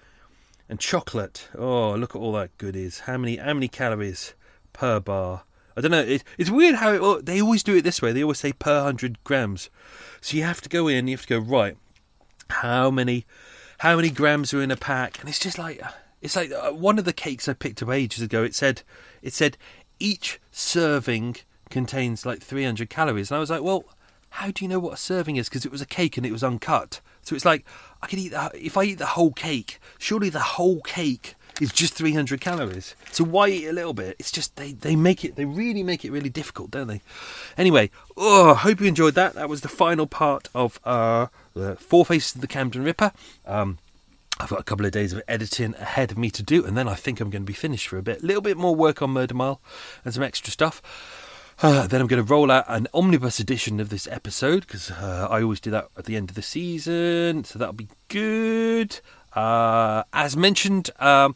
[0.69, 1.49] And chocolate.
[1.57, 3.01] Oh, look at all that goodies.
[3.01, 3.37] How many?
[3.37, 4.33] How many calories
[4.73, 5.43] per bar?
[5.77, 6.01] I don't know.
[6.01, 8.13] It, it's weird how it, they always do it this way.
[8.13, 9.71] They always say per hundred grams.
[10.21, 11.09] So you have to go in.
[11.09, 11.77] You have to go right.
[12.49, 13.27] How many?
[13.79, 15.19] How many grams are in a pack?
[15.21, 15.83] And it's just like
[16.21, 18.43] it's like uh, one of the cakes I picked up ages ago.
[18.43, 18.83] It said
[19.23, 19.57] it said
[19.99, 21.37] each serving
[21.71, 23.85] contains like 300 calories, and I was like, well,
[24.31, 25.49] how do you know what a serving is?
[25.49, 27.01] Because it was a cake and it was uncut.
[27.23, 27.67] So it's like
[28.01, 29.79] I could eat the, if I eat the whole cake.
[29.99, 32.95] Surely the whole cake is just 300 calories.
[33.11, 34.17] So why eat a little bit?
[34.19, 37.03] It's just they, they make it they really make it really difficult, don't they?
[37.57, 39.35] Anyway, oh, hope you enjoyed that.
[39.35, 43.13] That was the final part of uh, the Four Faces of the Camden Ripper.
[43.47, 43.79] Um,
[44.41, 46.89] I've got a couple of days of editing ahead of me to do, and then
[46.89, 48.23] I think I'm going to be finished for a bit.
[48.23, 49.61] A little bit more work on Murder Mile
[50.05, 50.83] and some extra stuff.
[51.63, 55.29] Uh, then I'm going to roll out an omnibus edition of this episode because uh,
[55.31, 59.01] I always do that at the end of the season, so that'll be good.
[59.35, 61.35] Uh, as mentioned, um,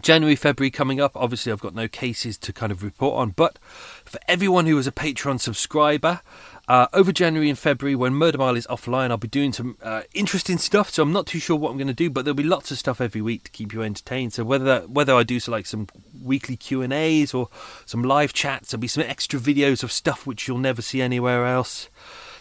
[0.00, 1.12] January, February coming up.
[1.14, 3.58] Obviously, I've got no cases to kind of report on, but
[4.04, 6.20] for everyone who is a Patreon subscriber,
[6.68, 10.02] uh, over January and February, when Murder Mile is offline, I'll be doing some uh,
[10.14, 10.90] interesting stuff.
[10.90, 12.78] So I'm not too sure what I'm going to do, but there'll be lots of
[12.78, 14.32] stuff every week to keep you entertained.
[14.32, 15.88] So whether whether I do so like some
[16.22, 17.48] weekly Q and A's or
[17.84, 21.46] some live chats, there'll be some extra videos of stuff which you'll never see anywhere
[21.46, 21.90] else.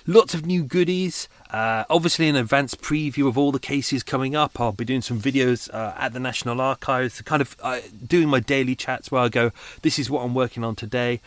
[0.05, 1.27] Lots of new goodies.
[1.51, 4.59] Uh, obviously, an advanced preview of all the cases coming up.
[4.59, 8.39] I'll be doing some videos uh, at the National Archives, kind of uh, doing my
[8.39, 11.19] daily chats where I go, "This is what I'm working on today."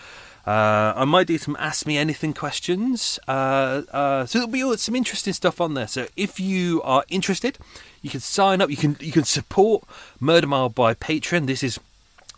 [0.47, 3.18] Uh, I might do some Ask Me Anything questions.
[3.29, 5.87] Uh, uh, so there'll be some interesting stuff on there.
[5.87, 7.59] So if you are interested,
[8.03, 8.70] you can sign up.
[8.70, 9.85] You can you can support
[10.20, 11.47] Murder Mile by Patreon.
[11.47, 11.79] This is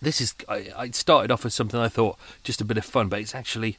[0.03, 3.09] this is I, I started off as something I thought just a bit of fun,
[3.09, 3.79] but it's actually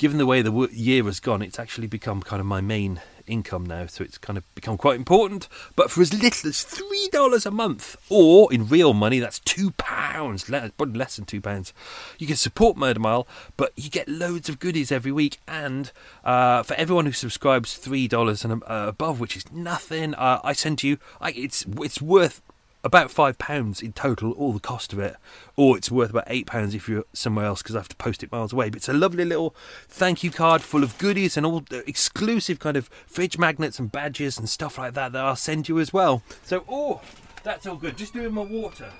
[0.00, 3.64] given the way the year has gone, it's actually become kind of my main income
[3.64, 5.48] now, so it's kind of become quite important.
[5.76, 9.70] But for as little as three dollars a month, or in real money, that's two
[9.72, 11.72] pounds, less than two pounds,
[12.18, 13.26] you can support Murder Mile.
[13.56, 15.92] But you get loads of goodies every week, and
[16.24, 20.52] uh, for everyone who subscribes three dollars and uh, above, which is nothing, uh, I
[20.52, 20.98] send you.
[21.20, 22.42] I, it's it's worth
[22.82, 25.16] about five pounds in total, all the cost of it,
[25.56, 28.22] or it's worth about eight pounds if you're somewhere else because I have to post
[28.22, 28.70] it miles away.
[28.70, 29.54] But it's a lovely little
[29.88, 33.90] thank you card full of goodies and all the exclusive kind of fridge magnets and
[33.92, 36.22] badges and stuff like that that I'll send you as well.
[36.44, 37.00] So, oh,
[37.42, 37.96] that's all good.
[37.96, 38.90] Just doing my water.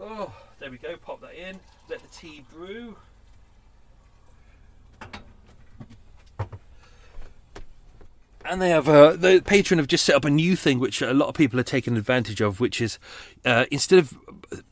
[0.00, 0.96] Oh, there we go.
[0.96, 1.60] Pop that in.
[1.88, 2.96] Let the tea brew.
[8.44, 11.12] And they have uh, the Patreon have just set up a new thing which a
[11.12, 12.98] lot of people are taking advantage of, which is
[13.44, 14.18] uh, instead of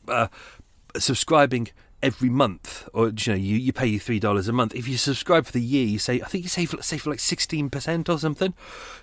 [0.07, 0.27] uh,
[0.97, 1.69] subscribing
[2.03, 4.73] every month, or you know, you, you pay you three dollars a month.
[4.73, 7.19] If you subscribe for the year, you say I think you save save for like
[7.19, 8.53] sixteen percent or something.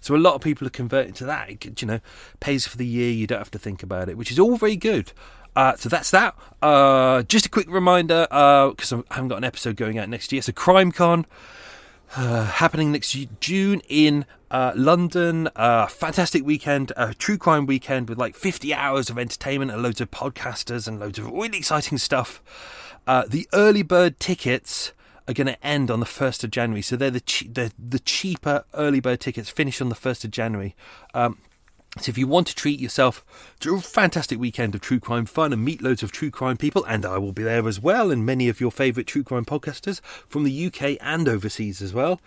[0.00, 1.50] So a lot of people are converting to that.
[1.50, 2.00] It, you know,
[2.40, 3.10] pays for the year.
[3.10, 5.12] You don't have to think about it, which is all very good.
[5.56, 6.36] Uh, so that's that.
[6.62, 10.30] Uh, just a quick reminder, because uh, I haven't got an episode going out next
[10.30, 10.42] year.
[10.42, 11.24] So CrimeCon
[12.16, 15.48] uh, happening next June in uh, London.
[15.56, 20.00] Uh, fantastic weekend, a true crime weekend with like 50 hours of entertainment and loads
[20.00, 22.42] of podcasters and loads of really exciting stuff.
[23.06, 24.92] Uh, the early bird tickets
[25.26, 26.82] are going to end on the 1st of January.
[26.82, 30.30] So they're the, che- they're the cheaper early bird tickets finish on the 1st of
[30.30, 30.74] January.
[31.12, 31.38] Um,
[31.98, 33.24] so if you want to treat yourself
[33.60, 36.84] to a fantastic weekend of true crime fun and meet loads of true crime people,
[36.84, 40.00] and I will be there as well, and many of your favourite true crime podcasters
[40.28, 42.20] from the UK and overseas as well.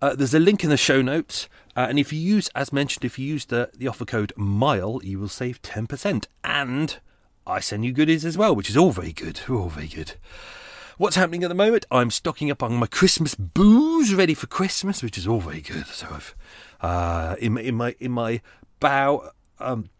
[0.00, 3.04] Uh, there's a link in the show notes, uh, and if you use, as mentioned,
[3.04, 6.26] if you use the, the offer code MILE, you will save 10%.
[6.44, 6.98] And
[7.46, 9.40] I send you goodies as well, which is all very good.
[9.48, 10.14] All very good.
[10.98, 11.84] What's happening at the moment?
[11.90, 15.86] I'm stocking up on my Christmas booze ready for Christmas, which is all very good.
[15.86, 16.34] So I've
[16.80, 18.40] uh, in, in my in my
[18.80, 19.90] bow, um,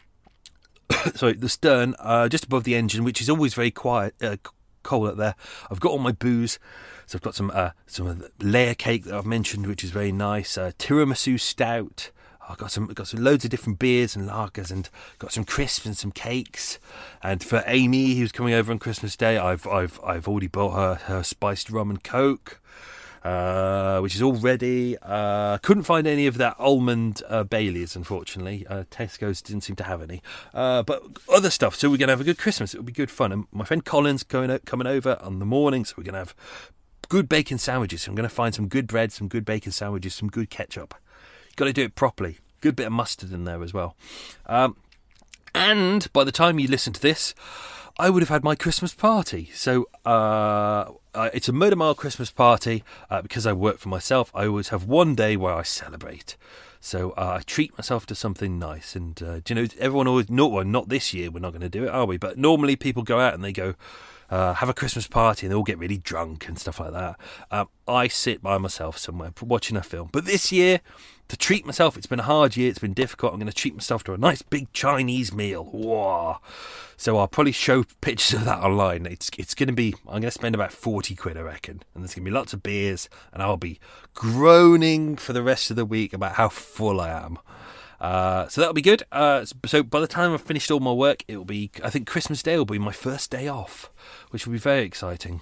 [1.14, 4.36] sorry, the stern, uh, just above the engine, which is always very quiet, uh,
[4.82, 5.34] cold up there.
[5.70, 6.58] I've got all my booze.
[7.06, 10.58] So I've got some uh, some layer cake that I've mentioned, which is very nice.
[10.58, 12.10] Uh, tiramisu stout.
[12.48, 14.88] I've got some got some loads of different beers and lagers, and
[15.18, 16.78] got some crisps and some cakes.
[17.22, 20.94] And for Amy, who's coming over on Christmas Day, I've I've I've already bought her
[21.06, 22.60] her spiced rum and coke.
[23.24, 24.96] Uh, which is all ready.
[25.02, 28.64] Uh, couldn't find any of that almond uh, Baileys, unfortunately.
[28.68, 30.22] Uh, Tesco's didn't seem to have any,
[30.54, 31.74] uh, but other stuff.
[31.74, 32.72] So we're gonna have a good Christmas.
[32.72, 33.32] It'll be good fun.
[33.32, 36.36] And my friend Colin's going coming over on the morning, so we're gonna have
[37.08, 38.06] good bacon sandwiches.
[38.06, 40.94] I'm gonna find some good bread, some good bacon sandwiches, some good ketchup.
[41.56, 42.38] Got to do it properly.
[42.60, 43.96] Good bit of mustard in there as well.
[44.44, 44.76] Um,
[45.54, 47.34] and by the time you listen to this,
[47.98, 49.50] I would have had my Christmas party.
[49.54, 50.90] So uh,
[51.32, 54.30] it's a Murder Mile Christmas party uh, because I work for myself.
[54.34, 56.36] I always have one day where I celebrate.
[56.78, 58.94] So uh, I treat myself to something nice.
[58.94, 61.62] And uh, do you know, everyone always, not, well, not this year, we're not going
[61.62, 62.18] to do it, are we?
[62.18, 63.76] But normally people go out and they go,
[64.30, 67.16] uh, have a Christmas party and they all get really drunk and stuff like that.
[67.50, 70.08] Um, I sit by myself somewhere watching a film.
[70.12, 70.80] But this year,
[71.28, 73.32] to treat myself, it's been a hard year, it's been difficult.
[73.32, 75.64] I'm going to treat myself to a nice big Chinese meal.
[75.64, 76.38] Whoa.
[76.96, 79.06] So I'll probably show pictures of that online.
[79.06, 81.82] It's it's going to be, I'm going to spend about 40 quid, I reckon.
[81.94, 83.80] And there's going to be lots of beers, and I'll be
[84.14, 87.38] groaning for the rest of the week about how full I am.
[88.00, 89.02] Uh, so that'll be good.
[89.10, 92.06] Uh, so by the time I've finished all my work, it will be, I think
[92.06, 93.90] Christmas Day will be my first day off,
[94.30, 95.40] which will be very exciting.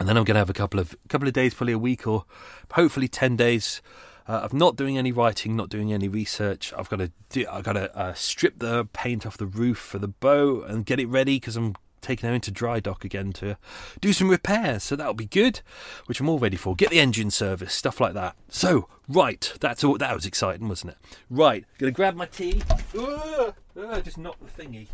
[0.00, 2.06] And then I'm going to have a couple of couple of days, probably a week
[2.06, 2.24] or
[2.72, 3.80] hopefully ten days
[4.26, 6.72] uh, of not doing any writing, not doing any research.
[6.76, 10.00] I've got to do, I've got to uh, strip the paint off the roof for
[10.00, 13.56] the boat and get it ready because I'm taking her into dry dock again to
[14.00, 14.84] do some repairs.
[14.84, 15.60] So that'll be good,
[16.06, 16.76] which I'm all ready for.
[16.76, 18.36] Get the engine service, stuff like that.
[18.48, 19.98] So right, that's all.
[19.98, 20.98] That was exciting, wasn't it?
[21.30, 22.62] Right, gonna grab my tea.
[22.94, 24.86] Just knock the thingy.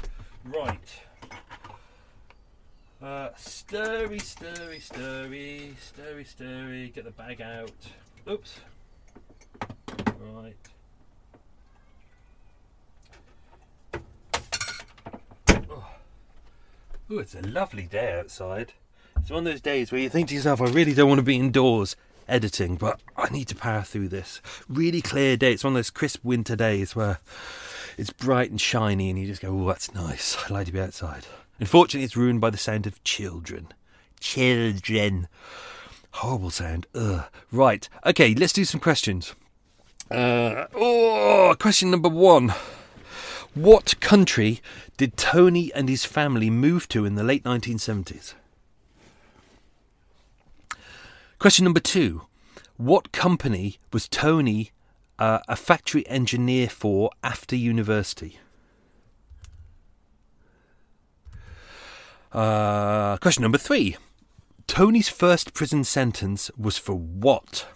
[0.45, 1.01] Right.
[3.03, 6.93] Uh, stirry, stirry, stirry, stirry, stirry.
[6.95, 7.73] Get the bag out.
[8.31, 8.61] Oops.
[10.19, 10.55] Right.
[17.13, 18.73] Ooh, it's a lovely day outside.
[19.19, 21.25] It's one of those days where you think to yourself, I really don't want to
[21.25, 21.97] be indoors
[22.29, 24.41] editing, but I need to power through this.
[24.69, 25.53] Really clear day.
[25.53, 27.19] It's one of those crisp winter days where
[27.99, 30.37] it's bright and shiny and you just go, oh, that's nice.
[30.49, 31.27] I like to be outside.
[31.59, 33.73] Unfortunately, it's ruined by the sound of children.
[34.21, 35.27] Children.
[36.13, 36.87] Horrible sound.
[36.95, 37.25] Ugh.
[37.51, 37.89] Right.
[38.07, 39.35] Okay, let's do some questions.
[40.13, 42.55] Uh, oh, question number one.
[43.55, 44.61] What country
[44.97, 48.35] did Tony and his family move to in the late 1970s?
[51.41, 52.23] Question number two.
[52.77, 54.71] What company was Tony
[55.19, 58.39] uh, a factory engineer for after university?
[62.33, 63.97] Uh, question number three.
[64.69, 67.67] Tony's first prison sentence was for what?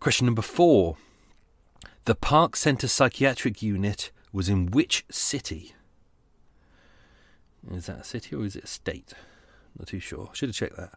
[0.00, 0.96] Question number four.
[2.06, 5.74] The Park Centre Psychiatric Unit was in which city?
[7.72, 9.12] Is that a city or is it a state?
[9.76, 10.30] Not too sure.
[10.32, 10.92] Should have checked that.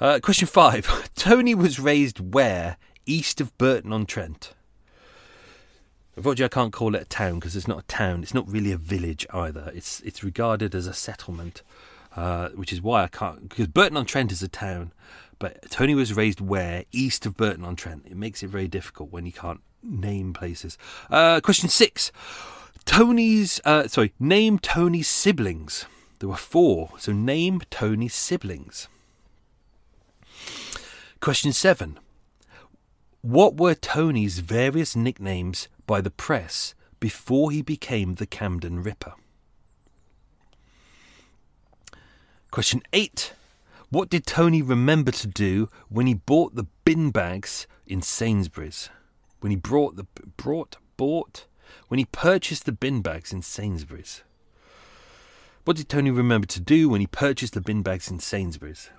[0.00, 1.12] Uh, question five.
[1.14, 2.76] Tony was raised where?
[3.06, 4.52] East of Burton on Trent.
[6.16, 8.24] Unfortunately, I can't call it a town because it's not a town.
[8.24, 9.70] It's not really a village either.
[9.76, 11.62] It's it's regarded as a settlement,
[12.16, 13.48] uh, which is why I can't.
[13.48, 14.92] Because Burton on Trent is a town,
[15.38, 16.84] but Tony was raised where?
[16.90, 18.06] East of Burton on Trent.
[18.06, 20.78] It makes it very difficult when you can't name places.
[21.10, 22.12] Uh, question six.
[22.84, 25.86] Tony's, uh, sorry, name Tony's siblings.
[26.18, 28.88] There were four, so name Tony's siblings.
[31.20, 31.98] Question seven.
[33.22, 39.14] What were Tony's various nicknames by the press before he became the Camden Ripper?
[42.50, 43.34] Question eight.
[43.90, 48.88] What did Tony remember to do when he bought the bin bags in Sainsbury's?
[49.40, 51.46] When he brought the brought bought
[51.88, 54.22] when he purchased the bin bags in Sainsbury's.
[55.64, 58.90] What did Tony remember to do when he purchased the bin bags in Sainsbury's?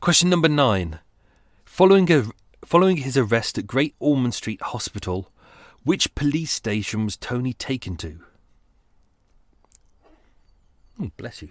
[0.00, 1.00] Question number nine.
[1.64, 2.24] Following, a,
[2.64, 5.30] following his arrest at Great Ormond Street Hospital,
[5.84, 8.20] which police station was Tony taken to?
[11.00, 11.50] Oh, bless you.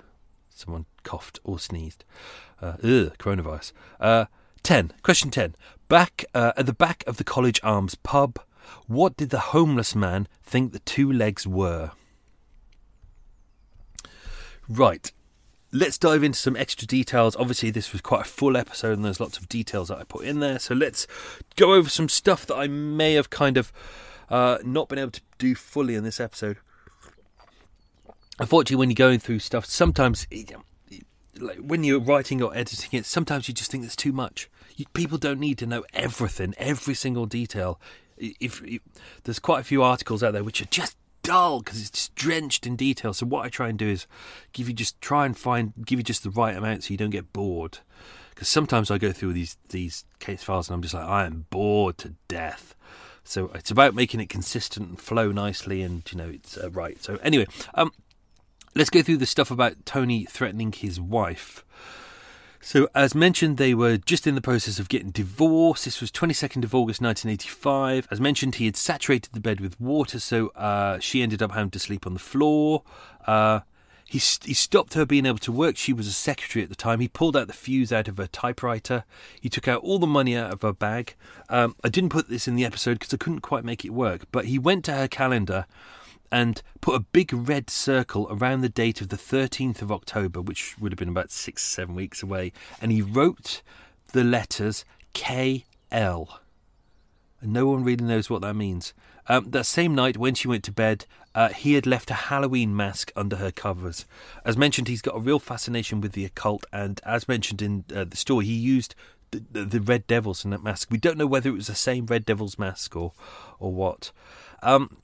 [0.50, 2.04] Someone coughed or sneezed.
[2.62, 3.72] Uh, ugh, coronavirus.
[4.00, 4.26] Uh,
[4.64, 4.92] 10.
[5.04, 5.56] Question 10.
[5.88, 8.40] Back uh, at the back of the College Arms pub,
[8.88, 11.92] what did the homeless man think the two legs were?
[14.68, 15.12] Right.
[15.72, 17.36] Let's dive into some extra details.
[17.36, 20.26] Obviously, this was quite a full episode and there's lots of details that I put
[20.26, 20.60] in there.
[20.60, 21.06] So let's
[21.56, 23.72] go over some stuff that I may have kind of
[24.30, 26.58] uh, not been able to do fully in this episode.
[28.40, 30.26] Unfortunately, when you're going through stuff, sometimes
[31.42, 34.50] like when you're writing or editing it, sometimes you just think there's too much.
[34.76, 37.80] You, people don't need to know everything, every single detail.
[38.18, 38.82] If, if,
[39.24, 42.66] there's quite a few articles out there which are just dull because it's just drenched
[42.66, 43.14] in detail.
[43.14, 44.08] So what I try and do is
[44.54, 47.10] give you just try and find give you just the right amount so you don't
[47.10, 47.80] get bored.
[48.30, 51.46] Because sometimes I go through these these case files and I'm just like I am
[51.50, 52.76] bored to death.
[53.24, 57.02] So it's about making it consistent and flow nicely, and you know it's uh, right.
[57.04, 57.92] So anyway, um,
[58.76, 61.64] let's go through the stuff about Tony threatening his wife.
[62.62, 65.86] So, as mentioned, they were just in the process of getting divorced.
[65.86, 68.08] This was 22nd of August 1985.
[68.12, 71.72] As mentioned, he had saturated the bed with water, so uh, she ended up having
[71.72, 72.84] to sleep on the floor.
[73.26, 73.62] Uh,
[74.06, 75.78] he, he stopped her being able to work.
[75.78, 77.00] She was a secretary at the time.
[77.00, 79.06] He pulled out the fuse out of her typewriter.
[79.40, 81.16] He took out all the money out of her bag.
[81.48, 84.24] Um, I didn't put this in the episode because I couldn't quite make it work,
[84.32, 85.66] but he went to her calendar
[86.32, 90.78] and put a big red circle around the date of the 13th of October, which
[90.80, 92.52] would have been about six, seven weeks away,
[92.82, 93.62] and he wrote
[94.12, 96.28] the letters KL.
[97.42, 98.94] And no one really knows what that means.
[99.28, 101.06] Um, that same night, when she went to bed,
[101.36, 104.06] uh, he had left a Halloween mask under her covers.
[104.44, 108.06] As mentioned, he's got a real fascination with the occult, and as mentioned in uh,
[108.06, 108.96] the story, he used
[109.32, 110.90] the, the, the Red Devils in that mask.
[110.90, 113.14] We don't know whether it was the same Red Devils mask or
[113.60, 114.12] or what.
[114.64, 114.98] Um,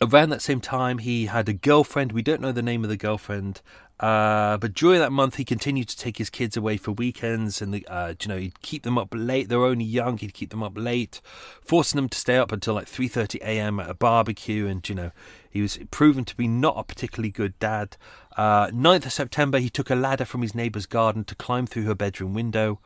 [0.00, 2.12] around that same time, he had a girlfriend.
[2.12, 3.60] We don't know the name of the girlfriend.
[3.98, 7.74] Uh, but during that month, he continued to take his kids away for weekends, and
[7.74, 9.50] the, uh, you know he'd keep them up late.
[9.50, 11.20] They're only young; he'd keep them up late,
[11.60, 13.78] forcing them to stay up until like three thirty a.m.
[13.78, 14.66] at a barbecue.
[14.66, 15.10] And you know
[15.50, 17.98] he was proven to be not a particularly good dad.
[18.36, 21.82] Uh, 9th of September, he took a ladder from his neighbour's garden to climb through
[21.82, 22.78] her bedroom window.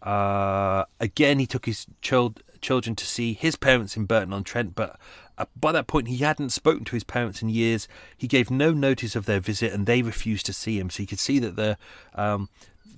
[0.00, 4.74] Uh, again, he took his child, children to see his parents in Burton on Trent,
[4.74, 4.98] but
[5.36, 7.88] uh, by that point, he hadn't spoken to his parents in years.
[8.16, 10.90] He gave no notice of their visit, and they refused to see him.
[10.90, 11.76] So you could see that the
[12.14, 12.48] um,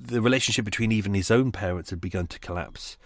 [0.01, 2.97] the relationship between even his own parents had begun to collapse.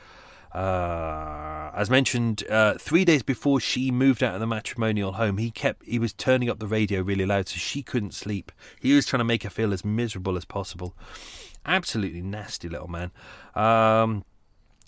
[0.53, 5.51] Uh, as mentioned, uh, three days before she moved out of the matrimonial home, he
[5.51, 8.51] kept he was turning up the radio really loud so she couldn't sleep.
[8.81, 10.97] He was trying to make her feel as miserable as possible.
[11.65, 13.13] Absolutely nasty little man.
[13.55, 14.25] Um,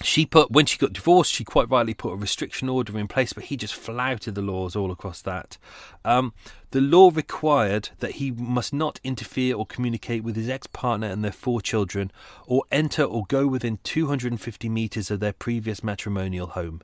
[0.03, 3.33] she put when she got divorced she quite rightly put a restriction order in place
[3.33, 5.59] but he just flouted the laws all across that
[6.05, 6.33] um,
[6.71, 11.33] the law required that he must not interfere or communicate with his ex-partner and their
[11.33, 12.11] four children
[12.47, 16.81] or enter or go within 250 metres of their previous matrimonial home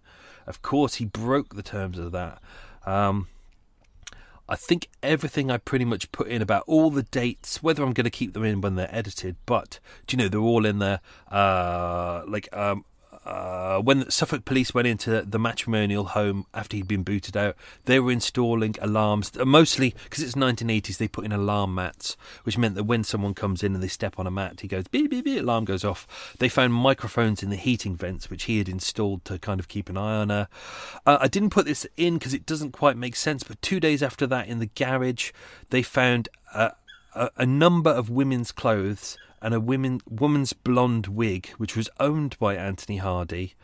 [0.46, 2.40] of course he broke the terms of that
[2.86, 3.26] um,
[4.50, 8.04] I think everything I pretty much put in about all the dates, whether I'm going
[8.04, 11.00] to keep them in when they're edited, but do you know they're all in there?
[11.30, 12.86] Uh, like um,
[13.28, 18.00] uh, when Suffolk police went into the matrimonial home after he'd been booted out, they
[18.00, 19.32] were installing alarms.
[19.36, 23.62] Mostly because it's 1980s, they put in alarm mats, which meant that when someone comes
[23.62, 26.34] in and they step on a mat, he goes beep beep beep, alarm goes off.
[26.38, 29.90] They found microphones in the heating vents, which he had installed to kind of keep
[29.90, 30.48] an eye on her.
[31.04, 34.02] Uh, I didn't put this in because it doesn't quite make sense, but two days
[34.02, 35.32] after that, in the garage,
[35.68, 36.30] they found
[37.14, 42.56] a number of women's clothes and a women, woman's blonde wig, which was owned by
[42.56, 43.54] Anthony Hardy,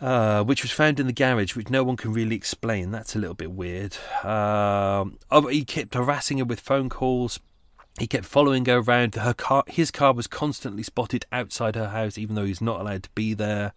[0.00, 2.90] uh, which was found in the garage, which no one can really explain.
[2.90, 3.96] That's a little bit weird.
[4.24, 5.18] Um,
[5.50, 7.40] he kept harassing her with phone calls.
[7.98, 9.16] He kept following her around.
[9.16, 13.02] Her car, his car was constantly spotted outside her house, even though he's not allowed
[13.04, 13.72] to be there.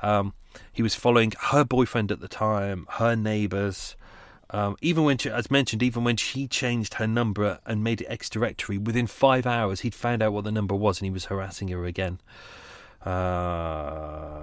[0.00, 0.34] Um,
[0.72, 3.96] he was following her boyfriend at the time, her neighbours.
[4.52, 8.06] Um, even when, she, as mentioned, even when she changed her number and made it
[8.06, 11.26] X directory, within five hours he'd found out what the number was and he was
[11.26, 12.18] harassing her again.
[13.04, 14.40] Uh,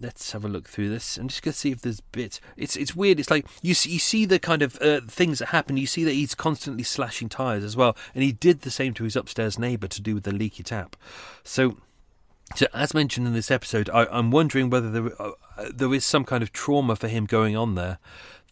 [0.00, 1.16] let's have a look through this.
[1.16, 2.40] I'm just gonna see if there's bits.
[2.56, 3.20] It's it's weird.
[3.20, 5.76] It's like you see, you see the kind of uh, things that happen.
[5.76, 9.04] You see that he's constantly slashing tires as well, and he did the same to
[9.04, 10.96] his upstairs neighbour to do with the leaky tap.
[11.44, 11.76] So
[12.54, 15.32] so, as mentioned in this episode, I, am wondering whether there, uh,
[15.74, 17.98] there is some kind of trauma for him going on there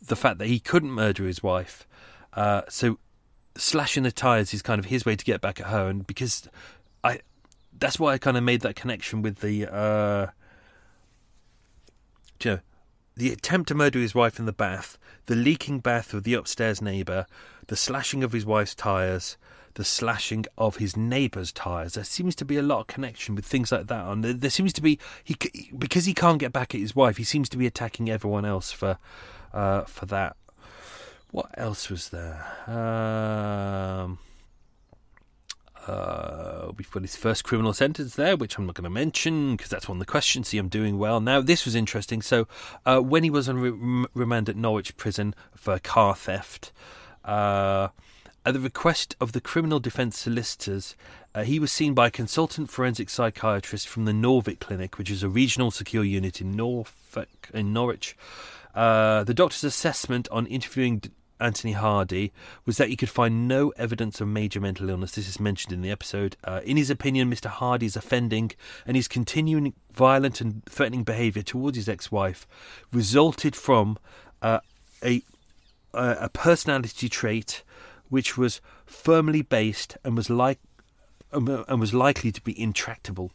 [0.07, 1.87] the fact that he couldn't murder his wife.
[2.33, 2.99] Uh, so
[3.57, 6.49] slashing the tires is kind of his way to get back at her, and because
[7.03, 7.21] I,
[7.79, 10.27] that's why I kind of made that connection with the, uh,
[12.43, 12.59] you know,
[13.17, 16.83] the attempt to murder his wife in the bath, the leaking bath of the upstairs
[16.83, 17.27] neighbour,
[17.69, 19.37] the slashing of his wife's tires,
[19.75, 21.95] the slashing of his neighbour's tires.
[21.95, 24.07] There seems to be a lot of connection with things like that.
[24.07, 25.37] And there seems to be he
[25.77, 27.17] because he can't get back at his wife.
[27.17, 28.99] He seems to be attacking everyone else for
[29.55, 30.37] uh, for that.
[31.31, 32.45] What else was there?
[32.67, 34.19] Um,
[35.87, 39.71] uh, we've got his first criminal sentence there, which I'm not going to mention because
[39.71, 40.49] that's one of the questions.
[40.49, 41.21] See, I'm doing well.
[41.21, 42.23] Now, this was interesting.
[42.23, 42.47] So,
[42.87, 46.73] uh, when he was on re- remand at Norwich Prison for car theft,
[47.25, 47.89] uh,
[48.47, 50.95] at the request of the criminal defence solicitors,
[51.35, 55.23] uh, he was seen by a consultant forensic psychiatrist from the Norvic Clinic, which is
[55.23, 58.17] a regional secure unit in Norfolk, in Norwich.
[58.75, 61.03] Uh, the doctor's assessment on interviewing
[61.41, 62.33] Anthony Hardy
[62.65, 65.13] was that he could find no evidence of major mental illness.
[65.13, 66.37] This is mentioned in the episode.
[66.45, 67.47] Uh, in his opinion, Mr.
[67.47, 68.53] Hardy's offending
[68.87, 72.47] and his continuing violent and threatening behaviour towards his ex-wife
[72.93, 73.99] resulted from
[74.43, 74.61] uh,
[75.03, 75.23] a
[75.97, 77.63] a personality trait
[78.09, 80.59] which was firmly based and was like
[81.33, 83.31] um, and was likely to be intractable.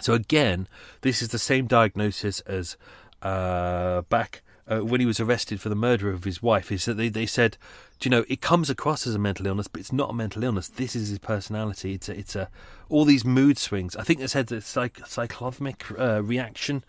[0.00, 0.68] So again,
[1.02, 2.76] this is the same diagnosis as
[3.22, 6.94] uh, back uh, when he was arrested for the murder of his wife is that
[6.94, 7.56] they, they said,
[7.98, 10.44] do you know, it comes across as a mental illness, but it's not a mental
[10.44, 10.68] illness.
[10.68, 11.94] This is his personality.
[11.94, 12.48] It's a, it's a
[12.88, 13.96] all these mood swings.
[13.96, 16.84] I think they said the psych, cyclothymic uh, reaction,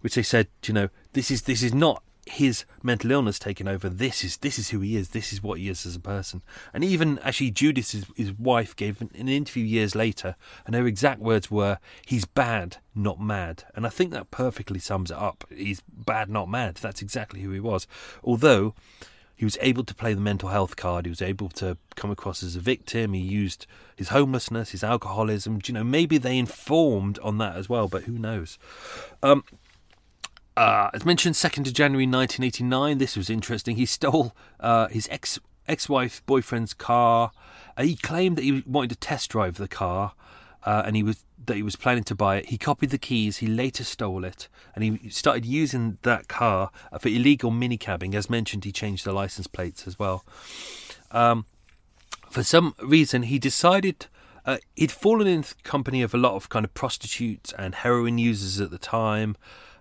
[0.00, 3.88] which they said, you know, this is this is not his mental illness taking over.
[3.88, 5.10] This is this is who he is.
[5.10, 6.42] This is what he is as a person.
[6.72, 11.20] And even actually, his, his wife, gave an, an, interview years later, and her exact
[11.20, 15.44] words were, "He's bad, not mad." And I think that perfectly sums it up.
[15.50, 16.76] He's bad, not mad.
[16.76, 17.86] That's exactly who he was.
[18.22, 18.74] Although
[19.42, 21.04] he was able to play the mental health card.
[21.04, 23.12] He was able to come across as a victim.
[23.12, 23.66] He used
[23.96, 25.58] his homelessness, his alcoholism.
[25.66, 28.56] You know, maybe they informed on that as well, but who knows?
[29.20, 29.42] Um,
[30.56, 32.98] uh, as mentioned, 2nd of January 1989.
[32.98, 33.76] This was interesting.
[33.76, 37.32] He stole uh, his ex ex wife boyfriend's car.
[37.76, 40.12] Uh, he claimed that he wanted to test drive the car,
[40.64, 42.46] uh, and he was that he was planning to buy it.
[42.46, 43.38] He copied the keys.
[43.38, 48.14] He later stole it, and he started using that car for illegal minicabbing.
[48.14, 50.24] As mentioned, he changed the license plates as well.
[51.10, 51.46] Um,
[52.30, 54.06] for some reason, he decided
[54.44, 58.18] uh, he'd fallen in the company of a lot of kind of prostitutes and heroin
[58.18, 59.36] users at the time.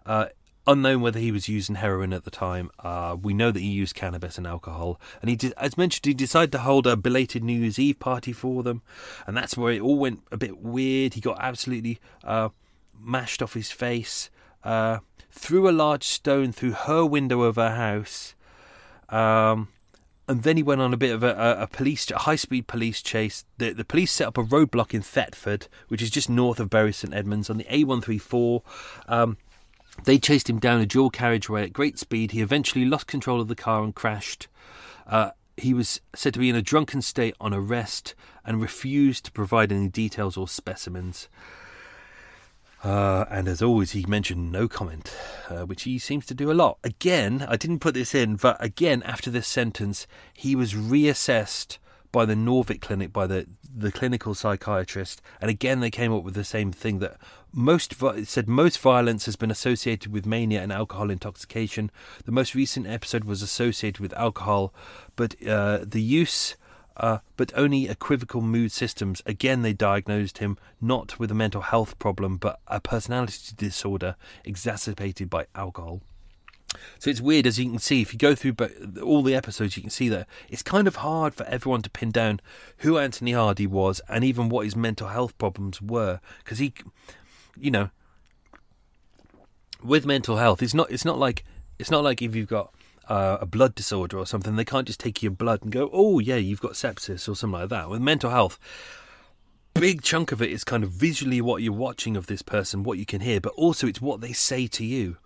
[0.05, 0.27] Uh,
[0.67, 2.69] unknown whether he was using heroin at the time.
[2.79, 6.51] Uh, we know that he used cannabis and alcohol, and he, as mentioned, he decided
[6.51, 8.81] to hold a belated New Year's Eve party for them,
[9.25, 11.13] and that's where it all went a bit weird.
[11.13, 12.49] He got absolutely uh,
[12.99, 14.29] mashed off his face,
[14.63, 14.99] uh,
[15.31, 18.35] threw a large stone through her window of her house.
[19.09, 19.67] Um,
[20.27, 23.01] and then he went on a bit of a, a, a police, a high-speed police
[23.01, 23.43] chase.
[23.57, 26.93] The, the police set up a roadblock in Thetford, which is just north of Bury
[26.93, 28.61] St Edmunds, on the A134.
[29.09, 29.37] Um,
[30.03, 32.31] they chased him down a dual carriageway at great speed.
[32.31, 34.47] He eventually lost control of the car and crashed.
[35.07, 39.31] Uh, he was said to be in a drunken state on arrest and refused to
[39.31, 41.29] provide any details or specimens.
[42.83, 45.15] Uh, and as always, he mentioned no comment,
[45.49, 46.79] uh, which he seems to do a lot.
[46.83, 51.77] Again, I didn't put this in, but again, after this sentence, he was reassessed
[52.11, 56.33] by the Norvic Clinic, by the, the clinical psychiatrist, and again they came up with
[56.33, 57.17] the same thing that
[57.53, 57.95] most
[58.25, 61.91] said most violence has been associated with mania and alcohol intoxication.
[62.25, 64.73] The most recent episode was associated with alcohol,
[65.15, 66.55] but uh, the use.
[66.97, 69.23] Uh, but only equivocal mood systems.
[69.25, 75.29] Again, they diagnosed him not with a mental health problem, but a personality disorder exacerbated
[75.29, 76.01] by alcohol.
[77.01, 78.55] So it's weird, as you can see, if you go through
[79.01, 82.11] all the episodes, you can see that it's kind of hard for everyone to pin
[82.11, 82.39] down
[82.77, 86.75] who Anthony Hardy was and even what his mental health problems were, because he,
[87.59, 87.89] you know,
[89.83, 91.43] with mental health, it's not it's not like
[91.79, 92.71] it's not like if you've got
[93.09, 96.19] uh, a blood disorder or something, they can't just take your blood and go, oh
[96.19, 97.89] yeah, you've got sepsis or something like that.
[97.89, 98.59] With mental health,
[99.73, 102.99] big chunk of it is kind of visually what you're watching of this person, what
[102.99, 105.17] you can hear, but also it's what they say to you.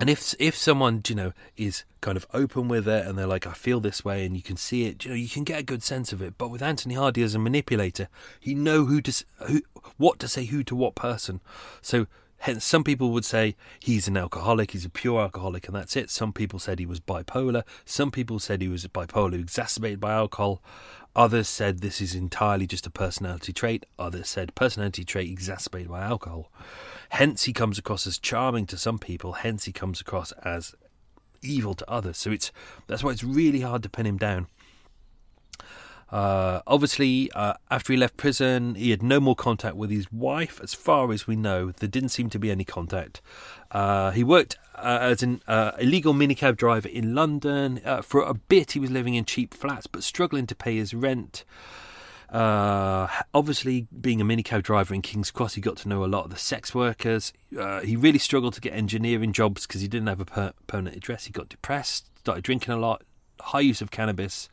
[0.00, 3.46] And if if someone you know is kind of open with it and they're like,
[3.46, 5.64] I feel this way, and you can see it, you know, you can get a
[5.64, 6.34] good sense of it.
[6.38, 8.08] But with Anthony Hardy as a manipulator,
[8.40, 9.62] he know who to who
[9.96, 11.40] what to say who to what person.
[11.80, 12.06] So
[12.38, 16.10] hence, some people would say he's an alcoholic, he's a pure alcoholic, and that's it.
[16.10, 17.62] Some people said he was bipolar.
[17.84, 20.62] Some people said he was bipolar exacerbated by alcohol.
[21.14, 23.84] Others said this is entirely just a personality trait.
[23.98, 26.50] Others said personality trait exacerbated by alcohol.
[27.12, 29.32] Hence, he comes across as charming to some people.
[29.34, 30.74] Hence, he comes across as
[31.42, 32.16] evil to others.
[32.16, 32.50] So it's
[32.86, 34.46] that's why it's really hard to pin him down.
[36.10, 40.58] Uh, obviously, uh, after he left prison, he had no more contact with his wife,
[40.62, 41.70] as far as we know.
[41.70, 43.20] There didn't seem to be any contact.
[43.70, 47.82] Uh, he worked uh, as an uh, illegal minicab driver in London.
[47.84, 50.94] Uh, for a bit, he was living in cheap flats, but struggling to pay his
[50.94, 51.44] rent.
[52.32, 56.24] Uh, obviously, being a minicab driver in King's Cross, he got to know a lot
[56.24, 57.30] of the sex workers.
[57.56, 60.96] Uh, he really struggled to get engineering jobs because he didn't have a per- permanent
[60.96, 61.26] address.
[61.26, 63.02] He got depressed, started drinking a lot,
[63.38, 64.48] high use of cannabis.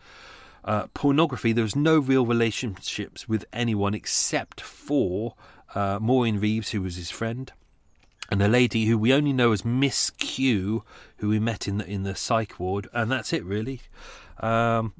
[0.66, 5.36] Uh, pornography, there was no real relationships with anyone except for
[5.74, 7.54] uh, Maureen Reeves, who was his friend,
[8.30, 10.84] and a lady who we only know as Miss Q,
[11.18, 13.84] who we met in the, in the psych ward, and that's it really.
[14.42, 14.94] Um,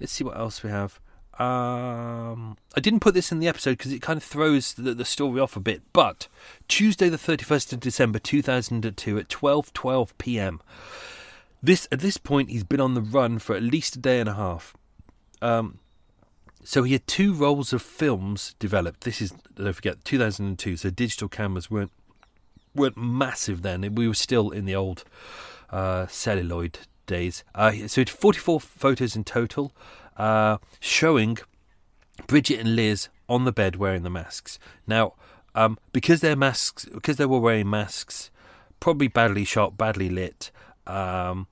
[0.00, 0.98] let's see what else we have.
[1.38, 5.04] Um, I didn't put this in the episode because it kind of throws the, the,
[5.04, 5.82] story off a bit.
[5.92, 6.26] But
[6.66, 10.60] Tuesday, the thirty first of December, two thousand and two, at twelve twelve p.m.
[11.62, 14.28] This at this point, he's been on the run for at least a day and
[14.28, 14.74] a half.
[15.40, 15.78] Um,
[16.64, 19.02] so he had two rolls of films developed.
[19.02, 20.76] This is don't forget, two thousand and two.
[20.76, 21.92] So digital cameras weren't
[22.74, 23.94] weren't massive then.
[23.94, 25.04] We were still in the old
[25.70, 27.44] uh, celluloid days.
[27.54, 29.72] Uh, so he had forty four photos in total
[30.18, 31.38] uh, showing
[32.26, 34.58] Bridget and Liz on the bed wearing the masks.
[34.86, 35.14] Now,
[35.54, 38.30] um, because their masks, because they were wearing masks,
[38.80, 40.50] probably badly shot, badly lit.
[40.86, 41.46] Um,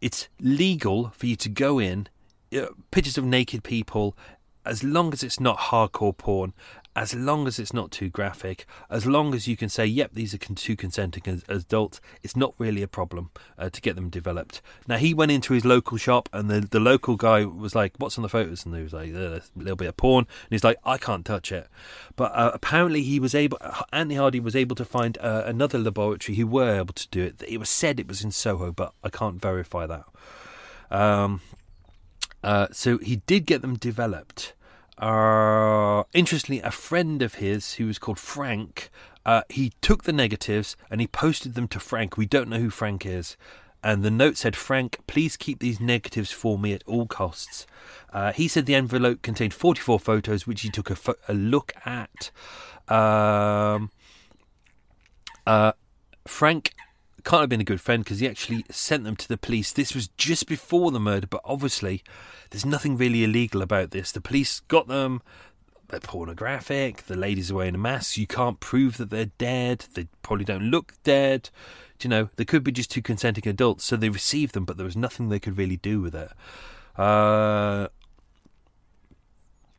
[0.00, 2.08] it's legal for you to go in,
[2.56, 4.16] uh, pictures of naked people,
[4.64, 6.52] as long as it's not hardcore porn,
[6.98, 10.34] as long as it's not too graphic, as long as you can say, yep, these
[10.34, 14.60] are two consenting adults, it's not really a problem uh, to get them developed.
[14.88, 18.18] Now, he went into his local shop, and the, the local guy was like, What's
[18.18, 18.66] on the photos?
[18.66, 20.26] And he was like, a little bit of porn.
[20.26, 21.68] And he's like, I can't touch it.
[22.16, 23.58] But uh, apparently, he was able,
[23.92, 27.44] Anthony Hardy was able to find uh, another laboratory who were able to do it.
[27.46, 30.04] It was said it was in Soho, but I can't verify that.
[30.90, 31.42] Um,
[32.42, 34.54] uh, so he did get them developed.
[34.98, 38.90] Uh, interestingly, a friend of his who was called Frank,
[39.24, 42.16] uh, he took the negatives and he posted them to Frank.
[42.16, 43.36] We don't know who Frank is.
[43.82, 47.64] And the note said, Frank, please keep these negatives for me at all costs.
[48.12, 51.72] Uh, he said the envelope contained 44 photos, which he took a, fo- a look
[51.84, 52.32] at.
[52.88, 53.90] Um,
[55.46, 55.72] uh,
[56.26, 56.74] Frank
[57.24, 59.72] can't have been a good friend because he actually sent them to the police.
[59.72, 62.02] This was just before the murder, but obviously
[62.50, 64.12] there's nothing really illegal about this.
[64.12, 65.22] The police got them.
[65.88, 67.06] They're pornographic.
[67.06, 68.18] The ladies are wearing a mask.
[68.18, 69.86] You can't prove that they're dead.
[69.94, 71.50] They probably don't look dead.
[71.98, 73.84] Do you know, they could be just two consenting adults.
[73.84, 76.30] So they received them, but there was nothing they could really do with it.
[76.96, 77.88] Uh,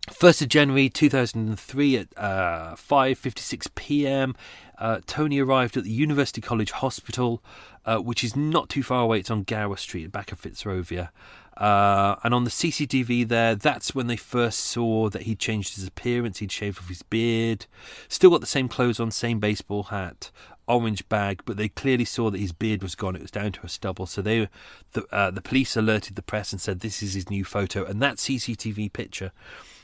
[0.09, 4.35] 1st of January 2003 at uh, 5:56 p.m.
[4.79, 7.43] Uh, Tony arrived at the University College Hospital,
[7.85, 9.19] uh, which is not too far away.
[9.19, 11.09] It's on Gower Street, back of Fitzrovia.
[11.57, 15.85] Uh, and on the CCTV there, that's when they first saw that he'd changed his
[15.85, 16.39] appearance.
[16.39, 17.65] He'd shaved off his beard,
[18.07, 20.31] still got the same clothes on, same baseball hat,
[20.69, 23.17] orange bag, but they clearly saw that his beard was gone.
[23.17, 24.05] It was down to a stubble.
[24.05, 24.47] So they,
[24.93, 28.01] the, uh, the police alerted the press and said, "This is his new photo." And
[28.01, 29.33] that CCTV picture,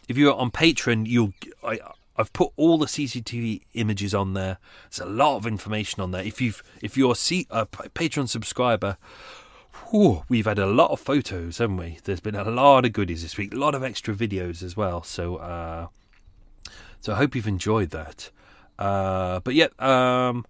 [0.08, 1.80] if you're on Patreon, you'll I,
[2.18, 4.58] I've put all the CCTV images on there.
[4.90, 6.24] There's a lot of information on there.
[6.24, 8.98] If you've if you're a C, a Patreon subscriber,
[9.90, 12.00] whew, we've had a lot of photos, haven't we?
[12.04, 15.04] There's been a lot of goodies this week, a lot of extra videos as well.
[15.04, 15.88] So uh,
[17.02, 18.32] so I hope you've enjoyed that.
[18.80, 20.46] Uh, but yeah, um,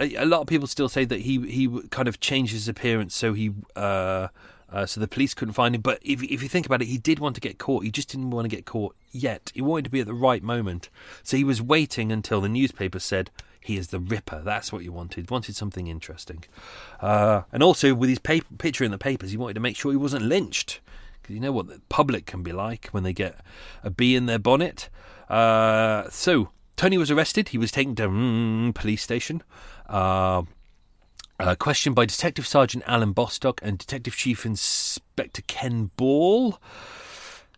[0.00, 3.14] a, a lot of people still say that he he kind of changed his appearance
[3.14, 3.52] so he.
[3.76, 4.28] Uh,
[4.72, 5.80] uh, so the police couldn't find him.
[5.82, 7.84] But if if you think about it, he did want to get caught.
[7.84, 9.52] He just didn't want to get caught yet.
[9.54, 10.88] He wanted to be at the right moment.
[11.22, 14.42] So he was waiting until the newspaper said he is the Ripper.
[14.44, 15.30] That's what he wanted.
[15.30, 16.44] Wanted something interesting.
[17.00, 19.92] Uh, and also with his paper, picture in the papers, he wanted to make sure
[19.92, 20.80] he wasn't lynched.
[21.20, 23.36] Because you know what the public can be like when they get
[23.84, 24.88] a bee in their bonnet.
[25.28, 27.50] Uh, so Tony was arrested.
[27.50, 29.42] He was taken to mm, police station.
[31.40, 36.58] Uh, questioned by Detective Sergeant Alan Bostock and Detective Chief Inspector Ken Ball.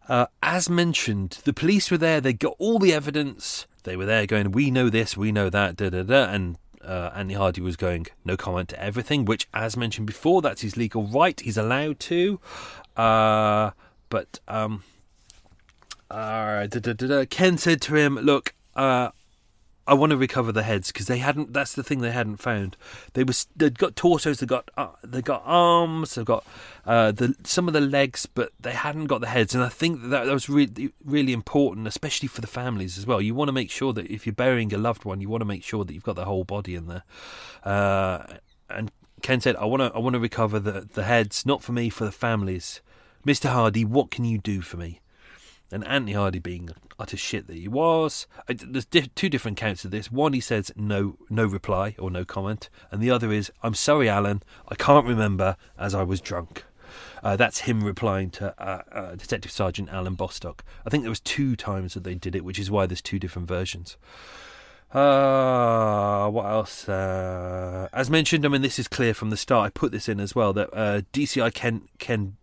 [0.08, 2.20] Uh, as mentioned, the police were there.
[2.20, 3.66] They got all the evidence.
[3.84, 6.24] They were there going, "We know this, we know that," da da da.
[6.24, 10.62] And uh, Andy Hardy was going, "No comment to everything," which, as mentioned before, that's
[10.62, 11.38] his legal right.
[11.38, 12.40] He's allowed to.
[12.96, 13.70] Uh,
[14.08, 14.82] but um,
[16.10, 17.24] uh, da, da, da.
[17.26, 19.10] Ken said to him, "Look, uh,
[19.86, 21.52] I want to recover the heads because they hadn't.
[21.52, 22.76] That's the thing they hadn't found.
[23.12, 24.40] They was they'd got torsos.
[24.40, 26.14] They got uh, they got arms.
[26.14, 26.46] they've got
[26.86, 29.54] uh, the some of the legs, but they hadn't got the heads.
[29.54, 33.20] And I think that that was really really important, especially for the families as well.
[33.20, 35.46] You want to make sure that if you're burying a loved one, you want to
[35.46, 37.04] make sure that you've got the whole body in there.
[37.62, 38.24] Uh,
[38.70, 41.72] and Ken said, "I want to I want to recover the the heads, not for
[41.72, 42.80] me, for the families."
[43.26, 45.00] Mister Hardy, what can you do for me?
[45.72, 50.12] And Anthony Hardy, being utter shit that he was, there's two different counts of this.
[50.12, 54.08] One, he says no, no reply or no comment, and the other is, "I'm sorry,
[54.08, 56.64] Alan, I can't remember as I was drunk."
[57.22, 60.62] Uh, that's him replying to uh, uh, Detective Sergeant Alan Bostock.
[60.86, 63.18] I think there was two times that they did it, which is why there's two
[63.18, 63.96] different versions.
[64.92, 66.88] Uh, what else?
[66.88, 69.66] Uh, as mentioned, I mean, this is clear from the start.
[69.66, 72.36] I put this in as well that uh, DCI Ken Ken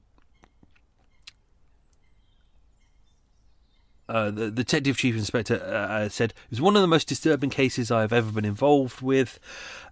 [4.11, 7.49] Uh, the, the detective chief inspector uh, said it was one of the most disturbing
[7.49, 9.39] cases I have ever been involved with.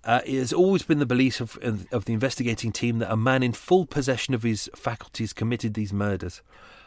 [0.03, 1.57] Uh, it has always been the belief of,
[1.93, 5.93] of the investigating team that a man in full possession of his faculties committed these
[5.93, 6.41] murders.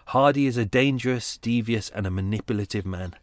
[0.08, 3.14] Hardy is a dangerous, devious, and a manipulative man,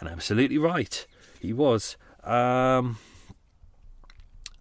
[0.00, 1.06] and absolutely right,
[1.38, 1.98] he was.
[2.24, 2.96] Um,